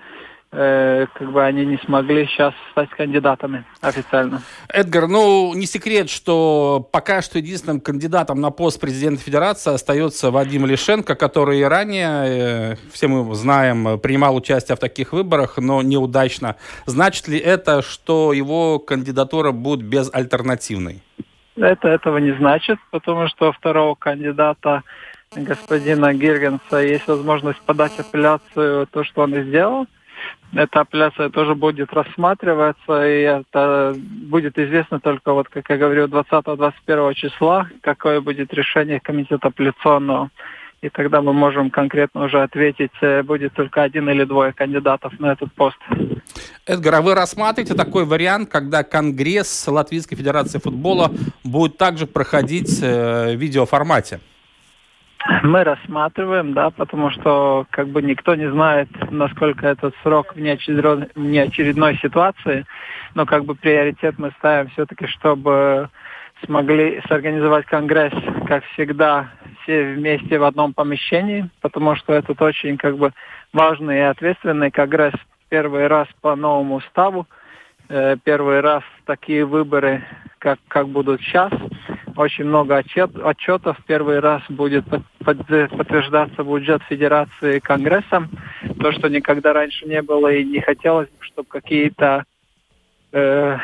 [0.56, 4.40] как бы они не смогли сейчас стать кандидатами официально.
[4.68, 10.64] Эдгар, ну не секрет, что пока что единственным кандидатом на пост президента Федерации остается Вадим
[10.64, 16.56] Лишенко, который ранее, э, все мы знаем, принимал участие в таких выборах, но неудачно.
[16.86, 21.02] Значит ли это, что его кандидатура будет безальтернативной?
[21.56, 24.82] Это этого не значит, потому что второго кандидата
[25.34, 29.86] господина Гиргенса есть возможность подать апелляцию, то, что он и сделал.
[30.54, 37.14] Эта апелляция тоже будет рассматриваться, и это будет известно только, вот, как я говорю, 20-21
[37.14, 40.30] числа, какое будет решение комитета апелляционного.
[40.82, 45.32] И тогда мы можем конкретно уже ответить, э, будет только один или двое кандидатов на
[45.32, 45.78] этот пост.
[46.66, 51.10] Эдгар, а вы рассматриваете такой вариант, когда Конгресс Латвийской Федерации футбола
[51.44, 54.20] будет также проходить э, в видеоформате?
[55.42, 61.08] Мы рассматриваем, да, потому что как бы никто не знает, насколько этот срок в неочередной,
[61.14, 62.64] в неочередной ситуации,
[63.14, 65.88] но как бы приоритет мы ставим все-таки, чтобы
[66.44, 68.12] смогли сорганизовать конгресс,
[68.46, 69.30] как всегда,
[69.62, 73.12] все вместе в одном помещении, потому что этот очень как бы
[73.52, 75.14] важный и ответственный конгресс.
[75.48, 77.26] Первый раз по новому уставу,
[77.88, 80.04] э, первый раз такие выборы,
[80.46, 81.50] как, как будут сейчас.
[82.14, 83.76] Очень много отчет, отчетов.
[83.84, 84.84] Первый раз будет
[85.24, 88.30] под, подтверждаться бюджет Федерации Конгрессом.
[88.80, 92.22] То, что никогда раньше не было и не хотелось, чтобы какие-то
[93.10, 93.58] э,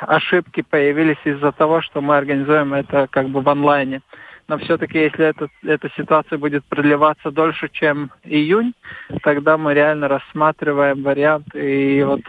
[0.00, 4.00] ошибки появились из-за того, что мы организуем это как бы в онлайне.
[4.48, 8.74] Но все-таки, если это, эта ситуация будет продлеваться дольше, чем июнь,
[9.22, 12.22] тогда мы реально рассматриваем вариант и вот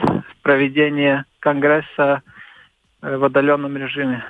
[0.44, 2.22] проведения Конгресса
[3.06, 4.24] в отдаленном режиме.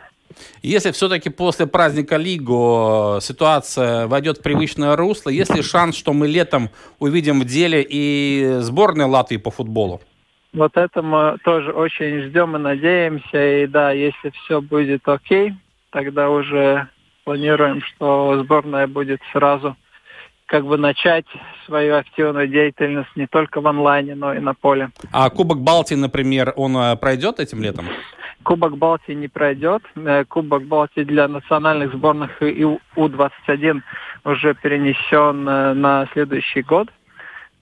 [0.62, 6.28] Если все-таки после праздника Лигу ситуация войдет в привычное русло, есть ли шанс, что мы
[6.28, 10.02] летом увидим в деле и сборную Латвии по футболу?
[10.54, 13.64] Вот это мы тоже очень ждем и надеемся.
[13.64, 15.54] И да, если все будет окей,
[15.92, 16.88] тогда уже
[17.24, 19.76] планируем, что сборная будет сразу
[20.46, 21.26] как бы начать
[21.66, 24.90] свою активную деятельность не только в онлайне, но и на поле.
[25.12, 27.86] А Кубок Балтии, например, он э, пройдет этим летом?
[28.44, 29.82] Кубок Балтии не пройдет.
[29.96, 33.82] Э, Кубок Балтии для национальных сборных и У-21
[34.24, 36.90] уже перенесен э, на следующий год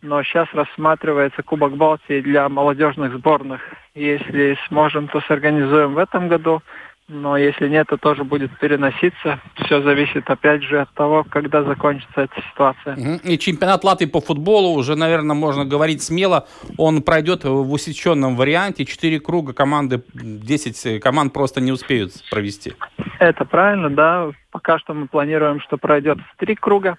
[0.03, 3.61] но сейчас рассматривается Кубок Балтии для молодежных сборных.
[3.95, 6.61] Если сможем, то сорганизуем в этом году,
[7.09, 9.39] но если нет, то тоже будет переноситься.
[9.65, 13.19] Все зависит, опять же, от того, когда закончится эта ситуация.
[13.23, 16.47] И чемпионат Латвии по футболу уже, наверное, можно говорить смело.
[16.77, 18.85] Он пройдет в усеченном варианте.
[18.85, 22.73] Четыре круга команды, 10 команд просто не успеют провести.
[23.19, 24.31] Это правильно, да.
[24.51, 26.97] Пока что мы планируем, что пройдет в три круга.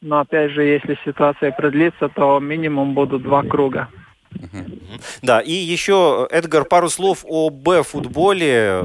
[0.00, 3.88] Но опять же, если ситуация продлится, то минимум будут два круга.
[5.22, 8.82] Да, и еще, Эдгар, пару слов о Б-футболе.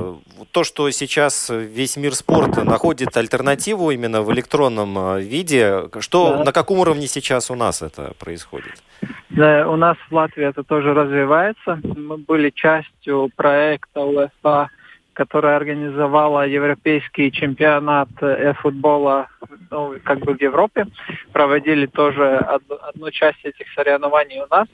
[0.52, 6.44] То, что сейчас весь мир спорта находит альтернативу именно в электронном э, виде, что, да.
[6.44, 8.84] на каком уровне сейчас у нас это происходит?
[9.30, 11.80] Да, у нас в Латвии это тоже развивается.
[11.84, 14.70] Мы были частью проекта УЕФА
[15.14, 19.28] которая организовала европейский чемпионат э, футбола
[19.70, 20.88] ну, как бы в Европе.
[21.32, 24.68] Проводили тоже одну, одну часть этих соревнований у нас.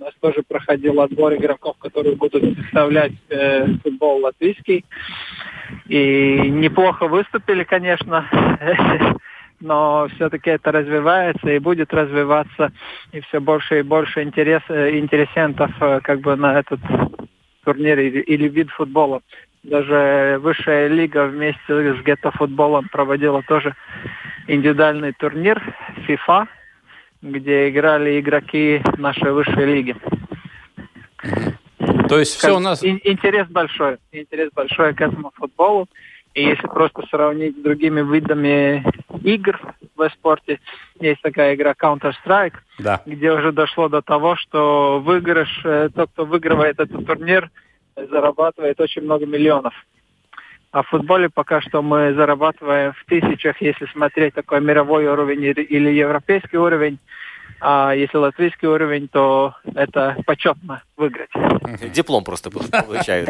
[0.00, 4.86] У нас тоже проходил отбор игроков, которые будут представлять э, футбол латвийский.
[5.88, 8.26] И неплохо выступили, конечно,
[9.60, 12.72] но все-таки это развивается и будет развиваться,
[13.12, 16.80] и все больше и больше интерес, э, интересентов э, как бы на этот
[17.64, 19.20] турнир или, или вид футбола.
[19.64, 23.74] Даже высшая лига вместе с гетто-футболом проводила тоже
[24.46, 25.62] индивидуальный турнир
[26.08, 26.46] FIFA,
[27.22, 29.96] где играли игроки нашей высшей лиги.
[32.08, 32.82] То есть все у нас...
[32.82, 33.98] Интерес большой.
[34.10, 35.86] Интерес большой к этому футболу.
[36.34, 38.84] И если просто сравнить с другими видами
[39.22, 39.60] игр
[39.96, 40.60] в спорте,
[41.00, 43.02] есть такая игра Counter-Strike, да.
[43.04, 47.50] где уже дошло до того, что выигрыш, э, тот, кто выигрывает этот турнир,
[47.96, 49.74] зарабатывает очень много миллионов.
[50.72, 55.90] А в футболе пока что мы зарабатываем в тысячах, если смотреть такой мировой уровень или
[55.90, 56.98] европейский уровень.
[57.60, 61.30] А если латвийский уровень, то это почетно выиграть.
[61.92, 63.28] Диплом просто получают.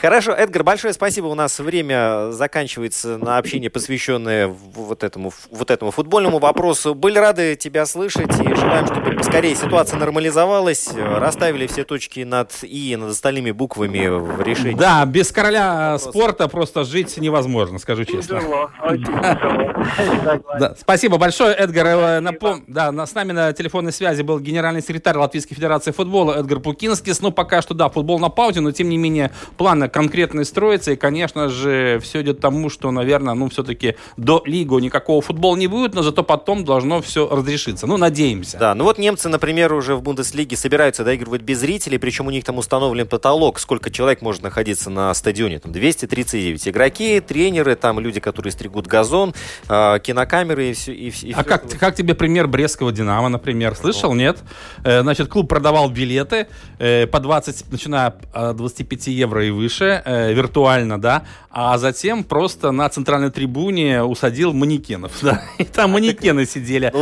[0.00, 1.26] Хорошо, Эдгар, большое спасибо.
[1.26, 6.96] У нас время заканчивается на общение, посвященное вот этому, вот этому футбольному вопросу.
[6.96, 12.96] Были рады тебя слышать и желаем, чтобы поскорее ситуация нормализовалась, расставили все точки над «и»,
[12.96, 14.74] над остальными буквами в решении.
[14.74, 18.40] Да, без короля спорта просто жить невозможно, скажу честно.
[20.78, 21.86] Спасибо большое, Эдгар.
[21.86, 22.64] Э, напом...
[22.66, 27.12] Да, с нами на телефонной связи был генеральный секретарь Латвийской Федерации футбола Эдгар Пукинский.
[27.20, 30.92] Ну, пока что, да, футбол на паузе, но, тем не менее, планы конкретные строятся.
[30.92, 35.56] И, конечно же, все идет к тому, что, наверное, ну, все-таки до Лигу никакого футбола
[35.56, 37.86] не будет, но зато потом должно все разрешиться.
[37.86, 38.58] Ну, надеемся.
[38.58, 42.44] Да, ну вот немцы, например, уже в Бундеслиге собираются доигрывать без зрителей, причем у них
[42.44, 45.58] там установлен потолок, сколько человек может находиться на стадионе.
[45.58, 49.34] Там 239 игроки, тренеры, там люди, которые стригут газон,
[49.68, 50.92] э, кинокамеры и все.
[50.92, 53.11] И, и а все как, как тебе пример Брестского Динамо?
[53.12, 53.76] Динамо, например.
[53.76, 54.38] Слышал, нет?
[54.84, 56.46] Э, значит, клуб продавал билеты
[56.78, 62.72] э, по 20, начиная от 25 евро и выше, э, виртуально, да, а затем просто
[62.72, 66.92] на центральной трибуне усадил манекенов, да, и там манекены сидели.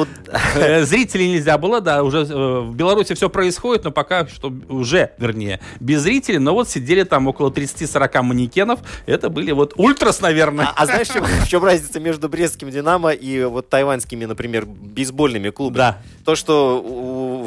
[0.54, 5.12] Э, Зрителей нельзя было, да, уже э, в Беларуси все происходит, но пока что уже,
[5.18, 10.66] вернее, без зрителей, но вот сидели там около 30-40 манекенов, это были вот ультрас, наверное.
[10.66, 14.66] А, а знаешь, в чем, в чем разница между брестским «Динамо» и вот тайваньскими, например,
[14.66, 15.78] бейсбольными клубами?
[15.78, 15.99] Да.
[16.24, 16.80] То, что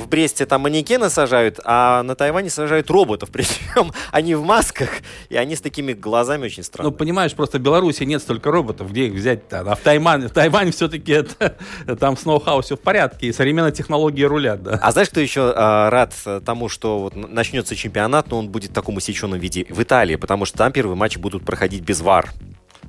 [0.03, 3.29] в Бресте там манекены сажают, а на Тайване сажают роботов.
[3.33, 4.89] Причем они в масках,
[5.29, 6.91] и они с такими глазами очень Ну, странные.
[6.93, 9.61] понимаешь, просто в Беларуси нет столько роботов, где их взять-то?
[9.61, 11.55] А в Тайване, в Тайване все-таки это,
[11.99, 14.79] там с ноу-хау все в порядке, и современные технологии рулят, да.
[14.81, 18.71] А знаешь, кто еще а, рад э, тому, что вот начнется чемпионат, но он будет
[18.71, 22.31] в таком усеченном виде в Италии, потому что там первые матчи будут проходить без ВАР.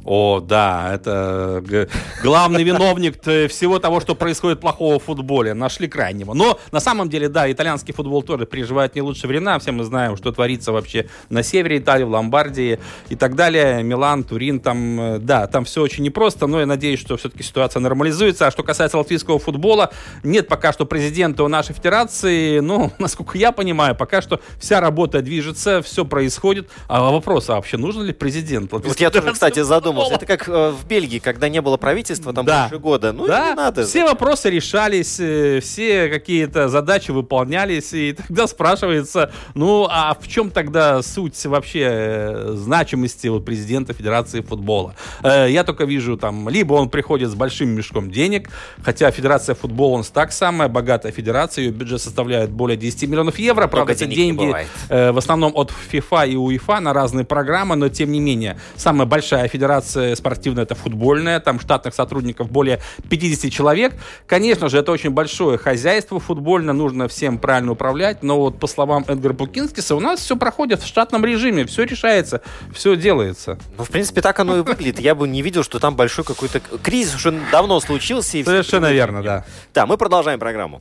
[0.04, 1.88] О, да, это г-
[2.22, 5.54] главный виновник т- всего того, что происходит плохого в футболе.
[5.54, 6.34] Нашли крайнего.
[6.34, 9.58] Но на самом деле, да, итальянский футбол тоже переживает не лучшие времена.
[9.58, 12.78] Все мы знаем, что творится вообще на севере Италии, в Ломбардии
[13.08, 13.82] и так далее.
[13.82, 17.80] Милан, Турин, там, э, да, там все очень непросто, но я надеюсь, что все-таки ситуация
[17.80, 18.46] нормализуется.
[18.46, 19.90] А что касается латвийского футбола,
[20.22, 22.58] нет пока что президента у нашей федерации.
[22.60, 26.68] Ну, насколько я понимаю, пока что вся работа движется, все происходит.
[26.88, 28.70] А вопрос, а вообще нужен ли президент?
[28.70, 29.93] Вот я тоже, кстати, задумался.
[30.12, 32.62] Это как э, в Бельгии, когда не было правительства там Да.
[32.68, 33.12] больше года.
[33.12, 33.84] Ну, да, не надо.
[33.86, 40.50] все вопросы решались, э, все какие-то задачи выполнялись, и тогда спрашивается, ну, а в чем
[40.50, 44.94] тогда суть вообще э, значимости вот, президента Федерации футбола?
[45.22, 48.50] Э, Я только вижу там, либо он приходит с большим мешком денег,
[48.82, 53.66] хотя Федерация футбола, он так самая богатая федерация, ее бюджет составляет более 10 миллионов евро,
[53.66, 54.54] правда, не деньги
[54.88, 59.06] э, в основном от FIFA и УЕФА на разные программы, но тем не менее, самая
[59.06, 63.94] большая федерация спортивная это футбольная, там штатных сотрудников более 50 человек.
[64.26, 69.04] Конечно же, это очень большое хозяйство футбольное, нужно всем правильно управлять, но вот по словам
[69.06, 72.40] Эдгара Пукинскиса, у нас все проходит в штатном режиме, все решается,
[72.72, 73.58] все делается.
[73.78, 75.00] Ну, в принципе, так оно и выглядит.
[75.00, 78.42] Я бы не видел, что там большой какой-то кризис уже давно случился.
[78.44, 79.44] Совершенно верно, да.
[79.72, 80.80] Да, мы продолжаем программу.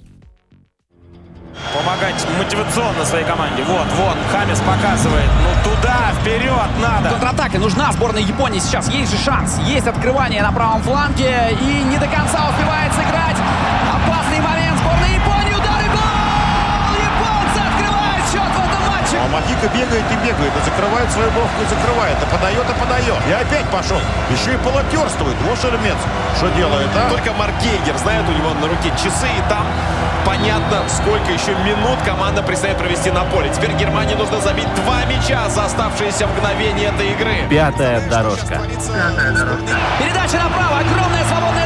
[1.73, 3.63] Помогать мотивационно своей команде.
[3.63, 5.29] Вот, вот, Хамис показывает.
[5.43, 7.09] Ну туда, вперед надо.
[7.09, 8.89] Контратака нужна сборной Японии сейчас.
[8.89, 9.59] Есть же шанс.
[9.65, 11.57] Есть открывание на правом фланге.
[11.61, 13.32] И не до конца успевает сыграть.
[19.63, 23.17] Махика бегает и бегает, и закрывает свою бровку и закрывает, и подает, и подает.
[23.27, 23.99] И опять пошел.
[24.29, 25.35] Еще и полотерствует.
[25.47, 25.97] Вот Шельмец.
[26.37, 27.09] Что делает, а?
[27.09, 29.65] Только Марк Гейгер знает, у него на руке часы, и там
[30.25, 33.49] понятно, сколько еще минут команда предстоит провести на поле.
[33.55, 37.47] Теперь Германии нужно забить два мяча за оставшиеся мгновения этой игры.
[37.49, 38.59] Пятая дорожка.
[39.99, 40.79] Передача направо.
[40.79, 41.62] Огромная свободная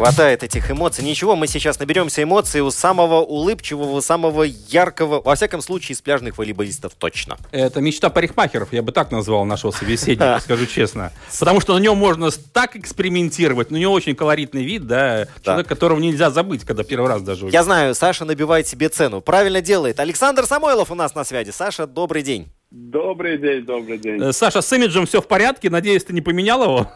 [0.00, 1.04] хватает этих эмоций.
[1.04, 6.38] Ничего, мы сейчас наберемся эмоций у самого улыбчивого, самого яркого, во всяком случае, из пляжных
[6.38, 7.36] волейболистов точно.
[7.50, 11.12] Это мечта парикмахеров, я бы так назвал нашего собеседника, скажу честно.
[11.38, 15.66] Потому что на нем можно так экспериментировать, но у него очень колоритный вид, да, человек,
[15.66, 19.20] которого нельзя забыть, когда первый раз даже Я знаю, Саша набивает себе цену.
[19.20, 20.00] Правильно делает.
[20.00, 21.50] Александр Самойлов у нас на связи.
[21.50, 22.48] Саша, добрый день.
[22.70, 24.22] Добрый день, добрый день.
[24.22, 26.90] Э, Саша, с имиджем все в порядке, надеюсь, ты не поменял его?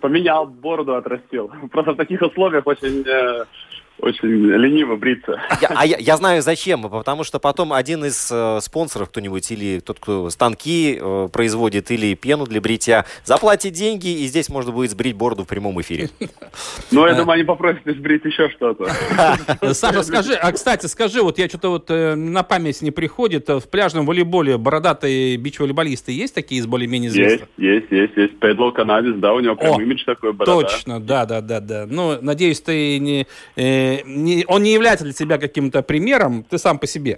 [0.00, 1.50] Поменял, бороду отрастил.
[1.70, 3.44] Просто в таких условиях очень, э,
[4.00, 5.40] очень лениво бриться.
[5.60, 9.80] Я- а я, я знаю зачем, потому что потом один из э, спонсоров кто-нибудь или
[9.80, 14.90] тот, кто станки э, производит или пену для бритья, заплатит деньги, и здесь можно будет
[14.92, 16.10] сбрить бороду в прямом эфире.
[16.90, 18.90] Ну, я думаю, они попросят сбрить еще что-то.
[19.60, 23.48] Э, Саша, скажи, а кстати, скажи, вот я что-то вот э, на память не приходит,
[23.50, 27.48] э, в пляжном волейболе бородатые бич-волейболисты есть такие из более-менее Есть, известных?
[27.58, 28.38] есть, есть, есть.
[28.38, 30.60] Педло канадец, да, у него прям имидж такой, борода.
[30.68, 31.86] Точно, да, да, да, да.
[31.88, 33.26] Ну, надеюсь, ты не,
[33.96, 37.16] э, не- он не является для тебя каким-то примером, ты сам по себе.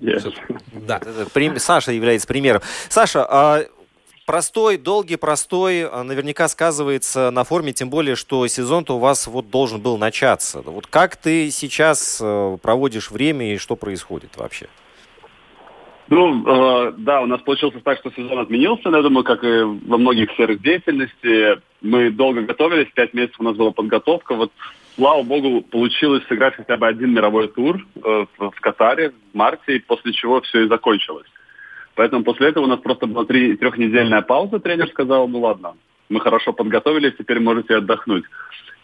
[0.73, 0.97] Да.
[0.99, 2.63] Это прим- Саша является примером.
[2.89, 3.65] Саша, а
[4.27, 9.51] простой, долгий, простой, а, наверняка сказывается на форме, тем более, что сезон-то у вас вот
[9.51, 10.63] должен был начаться.
[10.63, 14.67] Вот как ты сейчас э, проводишь время и что происходит вообще?
[16.09, 19.63] Ну, э, да, у нас получился так, что сезон отменился, но я думаю, как и
[19.63, 21.61] во многих сферах деятельности.
[21.83, 24.35] Мы долго готовились, пять месяцев у нас была подготовка.
[24.35, 24.51] Вот,
[25.01, 29.79] слава богу, получилось сыграть хотя бы один мировой тур э, в, Катаре в марте, и
[29.79, 31.27] после чего все и закончилось.
[31.95, 34.61] Поэтому после этого у нас просто была три, трехнедельная пауза.
[34.61, 35.75] Тренер сказал, ну ладно,
[36.11, 38.25] мы хорошо подготовились, теперь можете отдохнуть.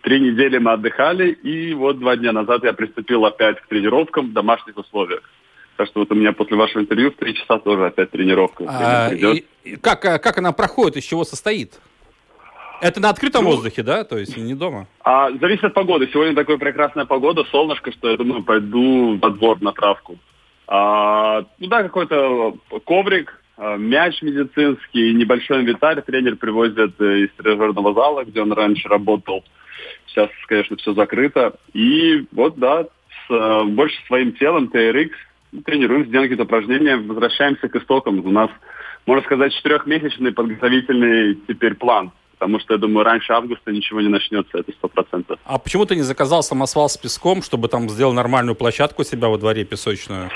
[0.01, 4.33] Три недели мы отдыхали, и вот два дня назад я приступил опять к тренировкам в
[4.33, 5.21] домашних условиях.
[5.77, 8.65] Так что вот у меня после вашего интервью в три часа тоже опять тренировка.
[8.67, 9.45] А, и-
[9.83, 11.79] как, а, как она проходит, из чего состоит?
[12.81, 14.05] Это на открытом Ну, воздухе, да?
[14.05, 14.87] То есть не дома?
[15.03, 16.09] А, зависит от погоды.
[16.13, 20.19] Сегодня такая прекрасная погода, солнышко, что я думаю, пойду во двор на травку.
[20.67, 26.03] А, туда какой-то коврик, а, мяч медицинский, небольшой инвентарь.
[26.03, 29.45] Тренер привозит э, из тренажерного зала, где он раньше работал.
[30.07, 31.55] Сейчас, конечно, все закрыто.
[31.73, 35.11] И вот, да, с, э, больше своим телом, TRX,
[35.65, 38.25] тренируемся, делаем какие-то упражнения, возвращаемся к истокам.
[38.25, 38.51] У нас,
[39.07, 42.13] можно сказать, четырехмесячный подготовительный теперь план.
[42.39, 45.39] Потому что, я думаю, раньше августа ничего не начнется, это сто процентов.
[45.45, 49.29] А почему ты не заказал самосвал с песком, чтобы там сделал нормальную площадку у себя
[49.29, 50.31] во дворе песочную?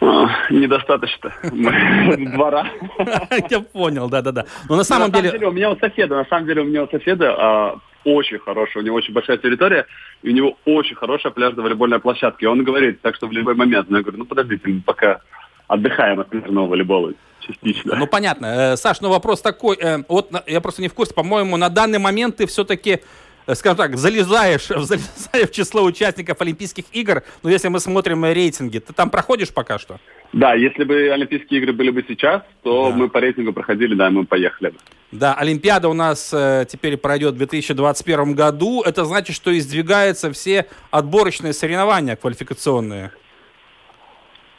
[0.00, 1.32] А, Недостаточно
[2.34, 2.66] двора.
[3.50, 4.44] Я понял, да-да-да.
[4.68, 5.46] Но на самом деле...
[5.46, 8.86] у меня у соседа, на самом деле у меня у соседа а, очень хорошая, у
[8.86, 9.86] него очень большая территория,
[10.22, 12.44] и у него очень хорошая пляжная волейбольная площадка.
[12.44, 15.20] И он говорит, так что в любой момент, ну, я говорю, ну подождите, пока
[15.72, 17.96] отдыхаем от пляжного волейбола частично.
[17.96, 18.46] Ну, понятно.
[18.72, 19.76] Э, Саш, ну вопрос такой.
[19.80, 21.14] э, Вот я просто не в курсе.
[21.14, 23.00] По-моему, на данный момент ты все-таки,
[23.46, 27.22] э, скажем так, залезаешь, залезаешь в число участников Олимпийских игр.
[27.42, 29.98] Но если мы смотрим рейтинги, ты там проходишь пока что?
[30.32, 34.24] Да, если бы Олимпийские игры были бы сейчас, то мы по рейтингу проходили, да, мы
[34.24, 34.76] поехали бы.
[35.10, 38.82] Да, Олимпиада у нас э, теперь пройдет в 2021 году.
[38.82, 43.10] Это значит, что издвигаются все отборочные соревнования квалификационные.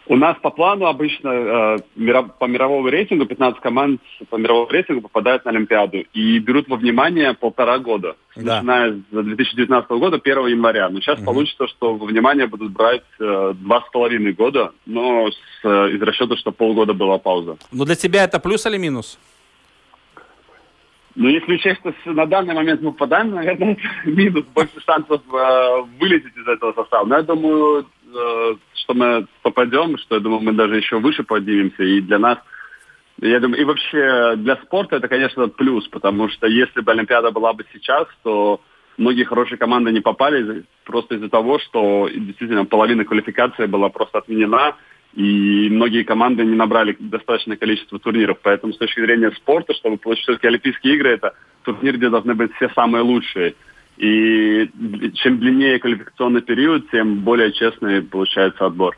[0.06, 5.46] У нас по плану обычно э, по мировому рейтингу 15 команд по мировому рейтингу попадают
[5.46, 8.56] на Олимпиаду и берут во внимание полтора года, Да.
[8.62, 10.90] начиная с 2019 года, 1 января.
[10.90, 15.36] Но сейчас получится, что во внимание будут брать э, два с половиной года, но с,
[15.64, 17.58] э, из расчета, что полгода была пауза.
[17.72, 19.18] Но для тебя это плюс или минус?
[21.16, 25.82] Но если учесть, что с- на данный момент мы попадаем, наверное, минус, больше шансов э,
[26.00, 27.06] вылететь из этого состава.
[27.06, 31.84] Но я думаю, что мы попадем, что я думаю, мы даже еще выше поднимемся.
[31.84, 32.38] И для нас,
[33.22, 37.54] я думаю, и вообще для спорта это, конечно, плюс, потому что если бы Олимпиада была
[37.54, 38.62] бы сейчас, то
[38.98, 44.76] многие хорошие команды не попали просто из-за того, что действительно половина квалификации была просто отменена,
[45.16, 48.40] и многие команды не набрали достаточное количество турниров.
[48.42, 52.54] Поэтому с точки зрения спорта, чтобы получить все-таки Олимпийские игры, это турнир, где должны быть
[52.56, 53.56] все самые лучшие.
[53.98, 54.70] И
[55.16, 58.98] чем длиннее квалификационный период, тем более честный получается отбор.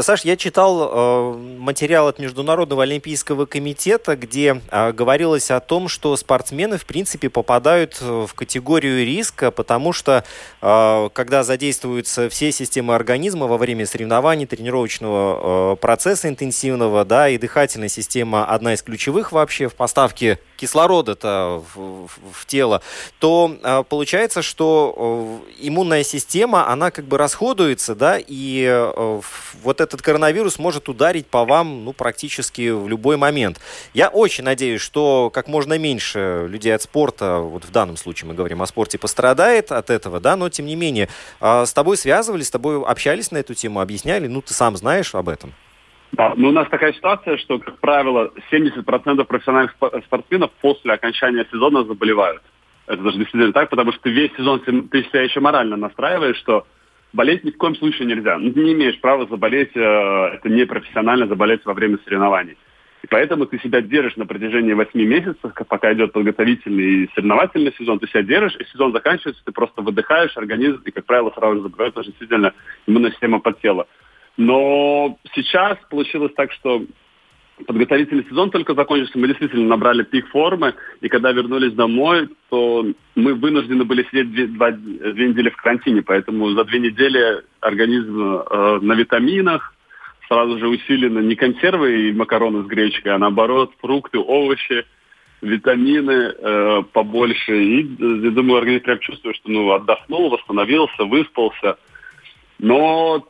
[0.00, 6.16] Саш, я читал э, материал от Международного олимпийского комитета, где э, говорилось о том, что
[6.16, 10.24] спортсмены, в принципе, попадают э, в категорию риска, потому что,
[10.60, 18.46] когда задействуются все системы организма во время соревнований, тренировочного процесса интенсивного, да, и дыхательная система
[18.46, 22.82] одна из ключевых вообще в поставке кислорода-то в, в- в тело,
[23.18, 29.20] то получается, что иммунная система, она как бы расходуется, да, и э,
[29.62, 33.60] вот этот коронавирус может ударить по вам, ну, практически в любой момент.
[33.94, 38.34] Я очень надеюсь, что как можно меньше людей от спорта, вот в данном случае мы
[38.34, 41.08] говорим о спорте, пострадает от этого, да, но тем не менее,
[41.40, 45.14] э, с тобой связывались, с тобой общались на эту тему, объясняли, ну, ты сам знаешь
[45.14, 45.52] об этом.
[46.12, 51.46] Да, ну у нас такая ситуация, что, как правило, 70% профессиональных спо- спортсменов после окончания
[51.50, 52.42] сезона заболевают.
[52.86, 56.66] Это даже действительно так, потому что весь сезон ты себя еще морально настраиваешь, что
[57.12, 58.38] болеть ни в коем случае нельзя.
[58.38, 62.56] Ну, ты не имеешь права заболеть, э, это не профессионально заболеть во время соревнований.
[63.02, 68.00] И поэтому ты себя держишь на протяжении 8 месяцев, пока идет подготовительный и соревновательный сезон,
[68.00, 71.62] ты себя держишь, и сезон заканчивается, ты просто выдыхаешь, организм, и, как правило, сразу же
[71.62, 72.52] заболевает, действительно
[72.86, 73.86] иммунная система подсела.
[74.36, 76.82] Но сейчас получилось так, что
[77.64, 83.34] подготовительный сезон только закончился, мы действительно набрали пик формы, и когда вернулись домой, то мы
[83.34, 88.78] вынуждены были сидеть две, два- две недели в карантине, поэтому за две недели организм э,
[88.82, 89.72] на витаминах,
[90.28, 94.84] сразу же усиленно не консервы и макароны с гречкой, а наоборот фрукты, овощи,
[95.40, 97.62] витамины э, побольше.
[97.62, 101.78] И, э, я думаю, организм прям чувствует, что ну, отдохнул, восстановился, выспался.
[102.58, 103.26] Но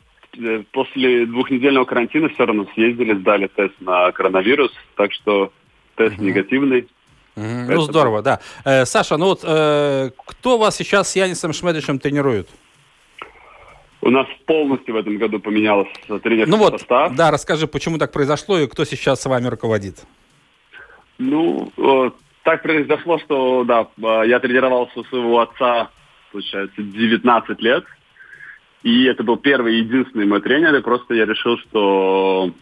[0.73, 5.53] после двухнедельного карантина все равно съездили, сдали тест на коронавирус, так что
[5.97, 6.89] тест негативный.
[7.37, 7.67] Мгм.
[7.69, 8.41] Ну, здорово, да.
[8.65, 12.49] Э, Саша, ну вот э, кто вас сейчас с Янисом Шмедичем тренирует?
[14.01, 15.91] У нас полностью в этом году поменялся
[16.23, 17.15] тренерский Ну вот, состав.
[17.15, 20.05] да, расскажи, почему так произошло и кто сейчас с вами руководит?
[21.19, 22.11] Ну, э,
[22.45, 25.91] так произошло, что, да, э, я тренировался у своего отца,
[26.33, 27.85] получается, 19 лет.
[28.87, 32.53] И это был первый и единственный мой тренер, и просто я решил, что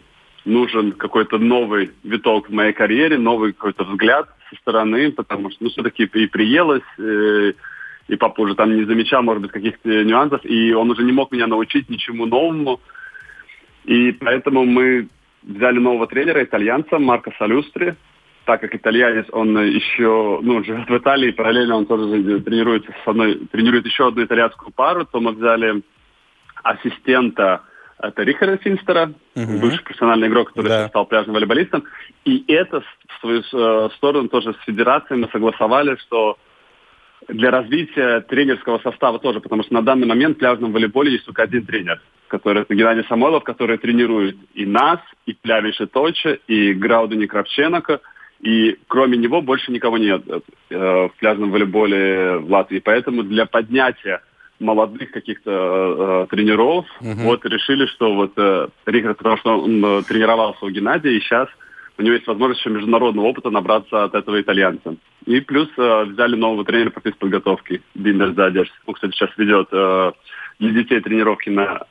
[0.43, 5.69] нужен какой-то новый виток в моей карьере, новый какой-то взгляд со стороны, потому что, ну,
[5.69, 7.53] все-таки и приелось, э,
[8.07, 11.31] и папа уже там не замечал, может быть, каких-то нюансов, и он уже не мог
[11.31, 12.79] меня научить ничему новому.
[13.83, 15.07] И поэтому мы
[15.43, 17.93] взяли нового тренера, итальянца Марко Салюстри.
[18.45, 23.35] Так как итальянец, он еще, ну, живет в Италии, параллельно он тоже тренируется с одной,
[23.51, 25.83] тренирует еще одну итальянскую пару, то мы взяли
[26.65, 27.61] ассистента
[27.97, 29.59] это Рихарда Финстера, uh-huh.
[29.61, 30.89] бывший профессиональный игрок, который да.
[30.89, 31.85] стал пляжным волейболистом.
[32.25, 36.37] И это, в свою э, сторону, тоже с федерацией мы согласовали, что
[37.29, 41.43] для развития тренерского состава тоже, потому что на данный момент в пляжном волейболе есть только
[41.43, 47.27] один тренер, который это Геннадий Самойлов, который тренирует и нас, и Плявиша Точа, и Граудени
[47.27, 48.01] Кравченко,
[48.41, 50.39] и кроме него больше никого нет э,
[50.69, 52.79] в пляжном волейболе в Латвии.
[52.79, 54.21] Поэтому для поднятия
[54.59, 57.23] молодых каких-то э, тренеров, uh-huh.
[57.23, 61.49] вот решили, что вот э, Рихард, потому что он э, тренировался у Геннадия, и сейчас
[61.97, 64.95] у него есть возможность еще международного опыта набраться от этого итальянца.
[65.25, 68.71] И плюс э, взяли нового тренера по физподготовке, Биндер Задерс.
[68.85, 70.11] Он, кстати, сейчас ведет э,
[70.59, 71.83] для детей тренировки на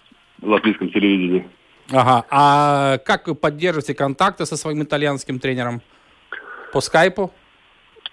[0.43, 1.49] латвийском телевидении.
[1.93, 2.25] Ага.
[2.31, 5.83] А как вы поддерживаете контакты со своим итальянским тренером?
[6.73, 7.33] По скайпу?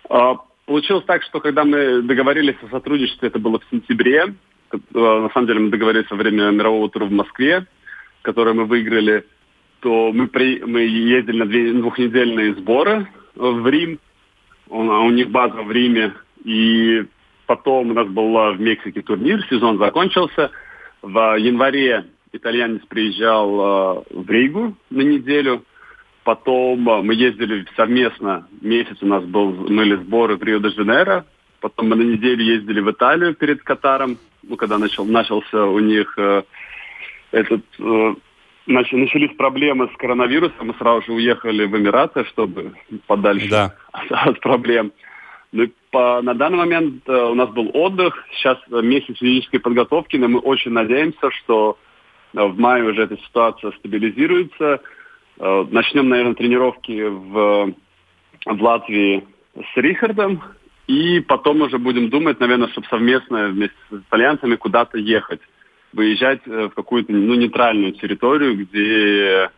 [0.10, 0.36] А,
[0.72, 4.36] Получилось так, что когда мы договорились о сотрудничестве, это было в сентябре.
[4.72, 7.66] Э, на самом деле мы договорились во время мирового тура в Москве,
[8.22, 9.26] который мы выиграли.
[9.82, 13.06] То мы, при, мы ездили на две, двухнедельные сборы
[13.36, 14.00] в Рим.
[14.70, 16.14] У, у них база в Риме.
[16.46, 17.04] И
[17.48, 20.52] потом у нас был в Мексике турнир, сезон закончился.
[21.02, 25.66] В январе итальянец приезжал э, в Ригу на неделю.
[26.24, 31.26] Потом э, мы ездили совместно, месяц у нас был, были сборы в Рио-де-Жанейро.
[31.60, 36.14] Потом мы на неделю ездили в Италию перед Катаром, ну, когда начал, начался у них
[36.18, 36.44] э,
[37.32, 37.64] этот...
[37.80, 38.16] Э,
[38.68, 42.74] начали, начались проблемы с коронавирусом, мы сразу же уехали в Эмираты, чтобы
[43.08, 43.76] подальше да.
[43.92, 44.92] от, от проблем.
[45.52, 50.16] Ну по, на данный момент э, у нас был отдых, сейчас э, месяц физической подготовки,
[50.16, 51.78] но мы очень надеемся, что
[52.34, 54.80] э, в мае уже эта ситуация стабилизируется,
[55.72, 57.74] начнем, наверное, тренировки в,
[58.46, 59.26] в Латвии
[59.56, 60.42] с Рихардом.
[60.88, 65.40] И потом уже будем думать, наверное, чтобы совместно вместе с итальянцами куда-то ехать.
[65.94, 69.50] Выезжать э, в какую-то ну, нейтральную территорию, где Э,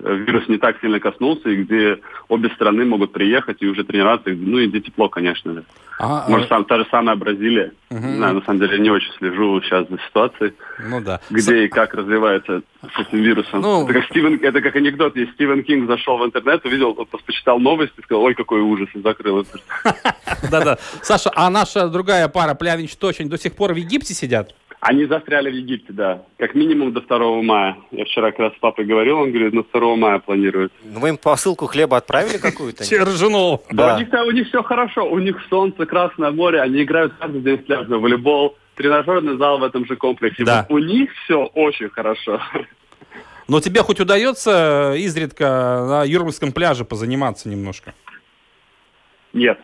[0.00, 4.30] вирус не так сильно коснулся, и где обе страны могут приехать и уже тренироваться.
[4.30, 5.64] Ну и где тепло, конечно же.
[6.00, 6.48] А, Может, а...
[6.54, 7.72] сам, та же самая Бразилия.
[7.90, 8.00] Угу.
[8.00, 10.52] Не знаю, на самом деле не очень слежу сейчас за ситуацией.
[10.78, 11.20] Ну да.
[11.28, 11.64] Где С...
[11.64, 13.62] и как развивается с этим вирусом.
[13.62, 13.84] Ну...
[13.84, 15.16] Это, как Стивен, это как анекдот.
[15.16, 16.94] Есть Стивен Кинг зашел в интернет, увидел,
[17.26, 19.58] почитал новости, сказал, ой, какой ужас, и закрыл это.
[20.50, 20.78] Да-да.
[21.02, 24.54] Саша, а наша другая пара, Плявич Точень, до сих пор в Египте сидят?
[24.80, 26.22] Они застряли в Египте, да.
[26.38, 27.76] Как минимум до 2 мая.
[27.90, 30.72] Я вчера как раз с папой говорил, он говорит, на 2 мая планируют.
[30.84, 32.84] Ну, вы им посылку хлеба отправили какую-то?
[32.88, 33.62] Чержунов.
[33.72, 33.96] Да.
[33.96, 35.10] У них, у них все хорошо.
[35.10, 36.60] У них солнце, Красное море.
[36.60, 38.56] Они играют каждый день в пляжный волейбол.
[38.76, 40.44] Тренажерный зал в этом же комплексе.
[40.44, 40.64] Да.
[40.68, 42.40] у них все очень хорошо.
[43.48, 47.94] Но тебе хоть удается изредка на Юрмальском пляже позаниматься немножко?
[49.32, 49.58] Нет.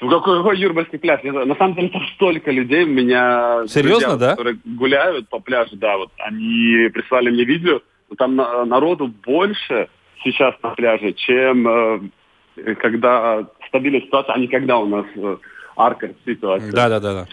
[0.00, 1.22] Ну какой, какой Юрмальский пляж?
[1.22, 3.64] На самом деле там столько людей, у меня...
[3.66, 4.30] Серьезно, друзья, да?
[4.30, 7.80] Которые гуляют по пляжу, да, вот они прислали мне видео,
[8.16, 9.88] там народу больше
[10.22, 11.68] сейчас на пляже, чем
[12.56, 15.36] э, когда стабильная ситуация, а не когда у нас э,
[15.76, 16.72] арка ситуация.
[16.72, 17.26] Да, да, да, да.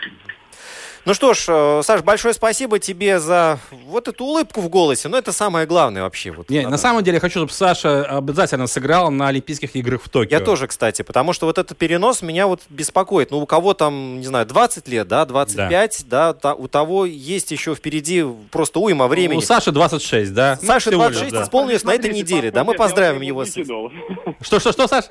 [1.07, 5.07] Ну что ж, э, Саш, большое спасибо тебе за вот эту улыбку в голосе.
[5.07, 6.31] Но ну, это самое главное вообще.
[6.31, 10.09] Вот, Не, на самом деле я хочу, чтобы Саша обязательно сыграл на Олимпийских играх в
[10.09, 10.37] Токио.
[10.37, 13.31] Я тоже, кстати, потому что вот этот перенос меня вот беспокоит.
[13.31, 17.51] Ну, у кого там, не знаю, 20 лет, да, 25, да, да у того есть
[17.51, 19.37] еще впереди просто уйма времени.
[19.37, 20.59] У Саши 26, да?
[20.61, 23.45] Саша 26 ну, исполнилось на этой неделе, да, мы поздравим его.
[23.45, 25.05] Что, что, что, Саш?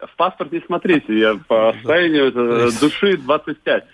[0.00, 2.32] В паспорт не смотрите, я по состоянию
[2.80, 3.84] души 25.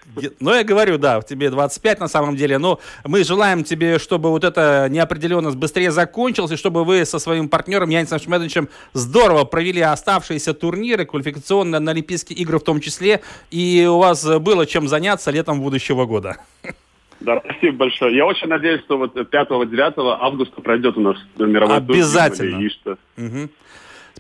[0.41, 4.45] Ну, я говорю, да, тебе 25 на самом деле, но мы желаем тебе, чтобы вот
[4.45, 10.55] эта неопределенность быстрее закончилась, и чтобы вы со своим партнером Янисом Шмедовичем здорово провели оставшиеся
[10.55, 15.61] турниры, квалификационные на Олимпийские игры в том числе, и у вас было чем заняться летом
[15.61, 16.37] будущего года.
[17.21, 18.17] Да, спасибо большое.
[18.17, 22.59] Я очень надеюсь, что вот 5-9 августа пройдет у нас мировой Обязательно.
[22.59, 22.59] тур.
[22.59, 22.99] Обязательно.
[23.17, 23.51] Угу.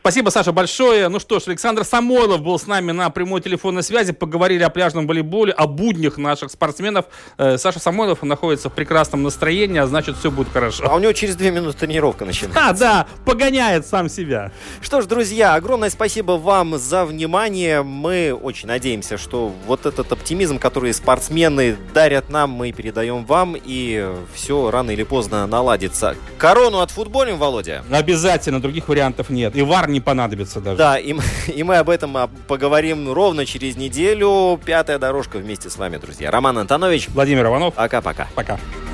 [0.02, 1.06] Спасибо, Саша, большое.
[1.06, 4.12] Ну что ж, Александр Самойлов был с нами на прямой телефонной связи.
[4.12, 7.04] Поговорили о пляжном волейболе, о буднях наших спортсменов.
[7.38, 10.88] Э, Саша Самойлов находится в прекрасном настроении, а значит, все будет хорошо.
[10.90, 12.68] А у него через две минуты тренировка начинается.
[12.68, 14.50] А, да, погоняет сам себя.
[14.80, 17.84] Что ж, друзья, огромное спасибо вам за внимание.
[17.84, 24.12] Мы очень надеемся, что вот этот оптимизм, который спортсмены дарят нам, мы передаем вам, и
[24.34, 26.16] все рано или поздно наладится.
[26.38, 27.84] Корону от футболем, Володя?
[27.88, 29.54] Обязательно, других вариантов нет.
[29.54, 30.78] И вар не понадобится даже.
[30.78, 31.14] Да, и,
[31.54, 34.60] и мы об этом а, поговорим ровно через неделю.
[34.64, 36.30] Пятая дорожка вместе с вами, друзья.
[36.30, 37.08] Роман Антонович.
[37.10, 37.74] Владимир Иванов.
[37.74, 38.28] Пока-пока.
[38.34, 38.54] Пока.
[38.54, 38.58] -пока.
[38.58, 38.91] Пока.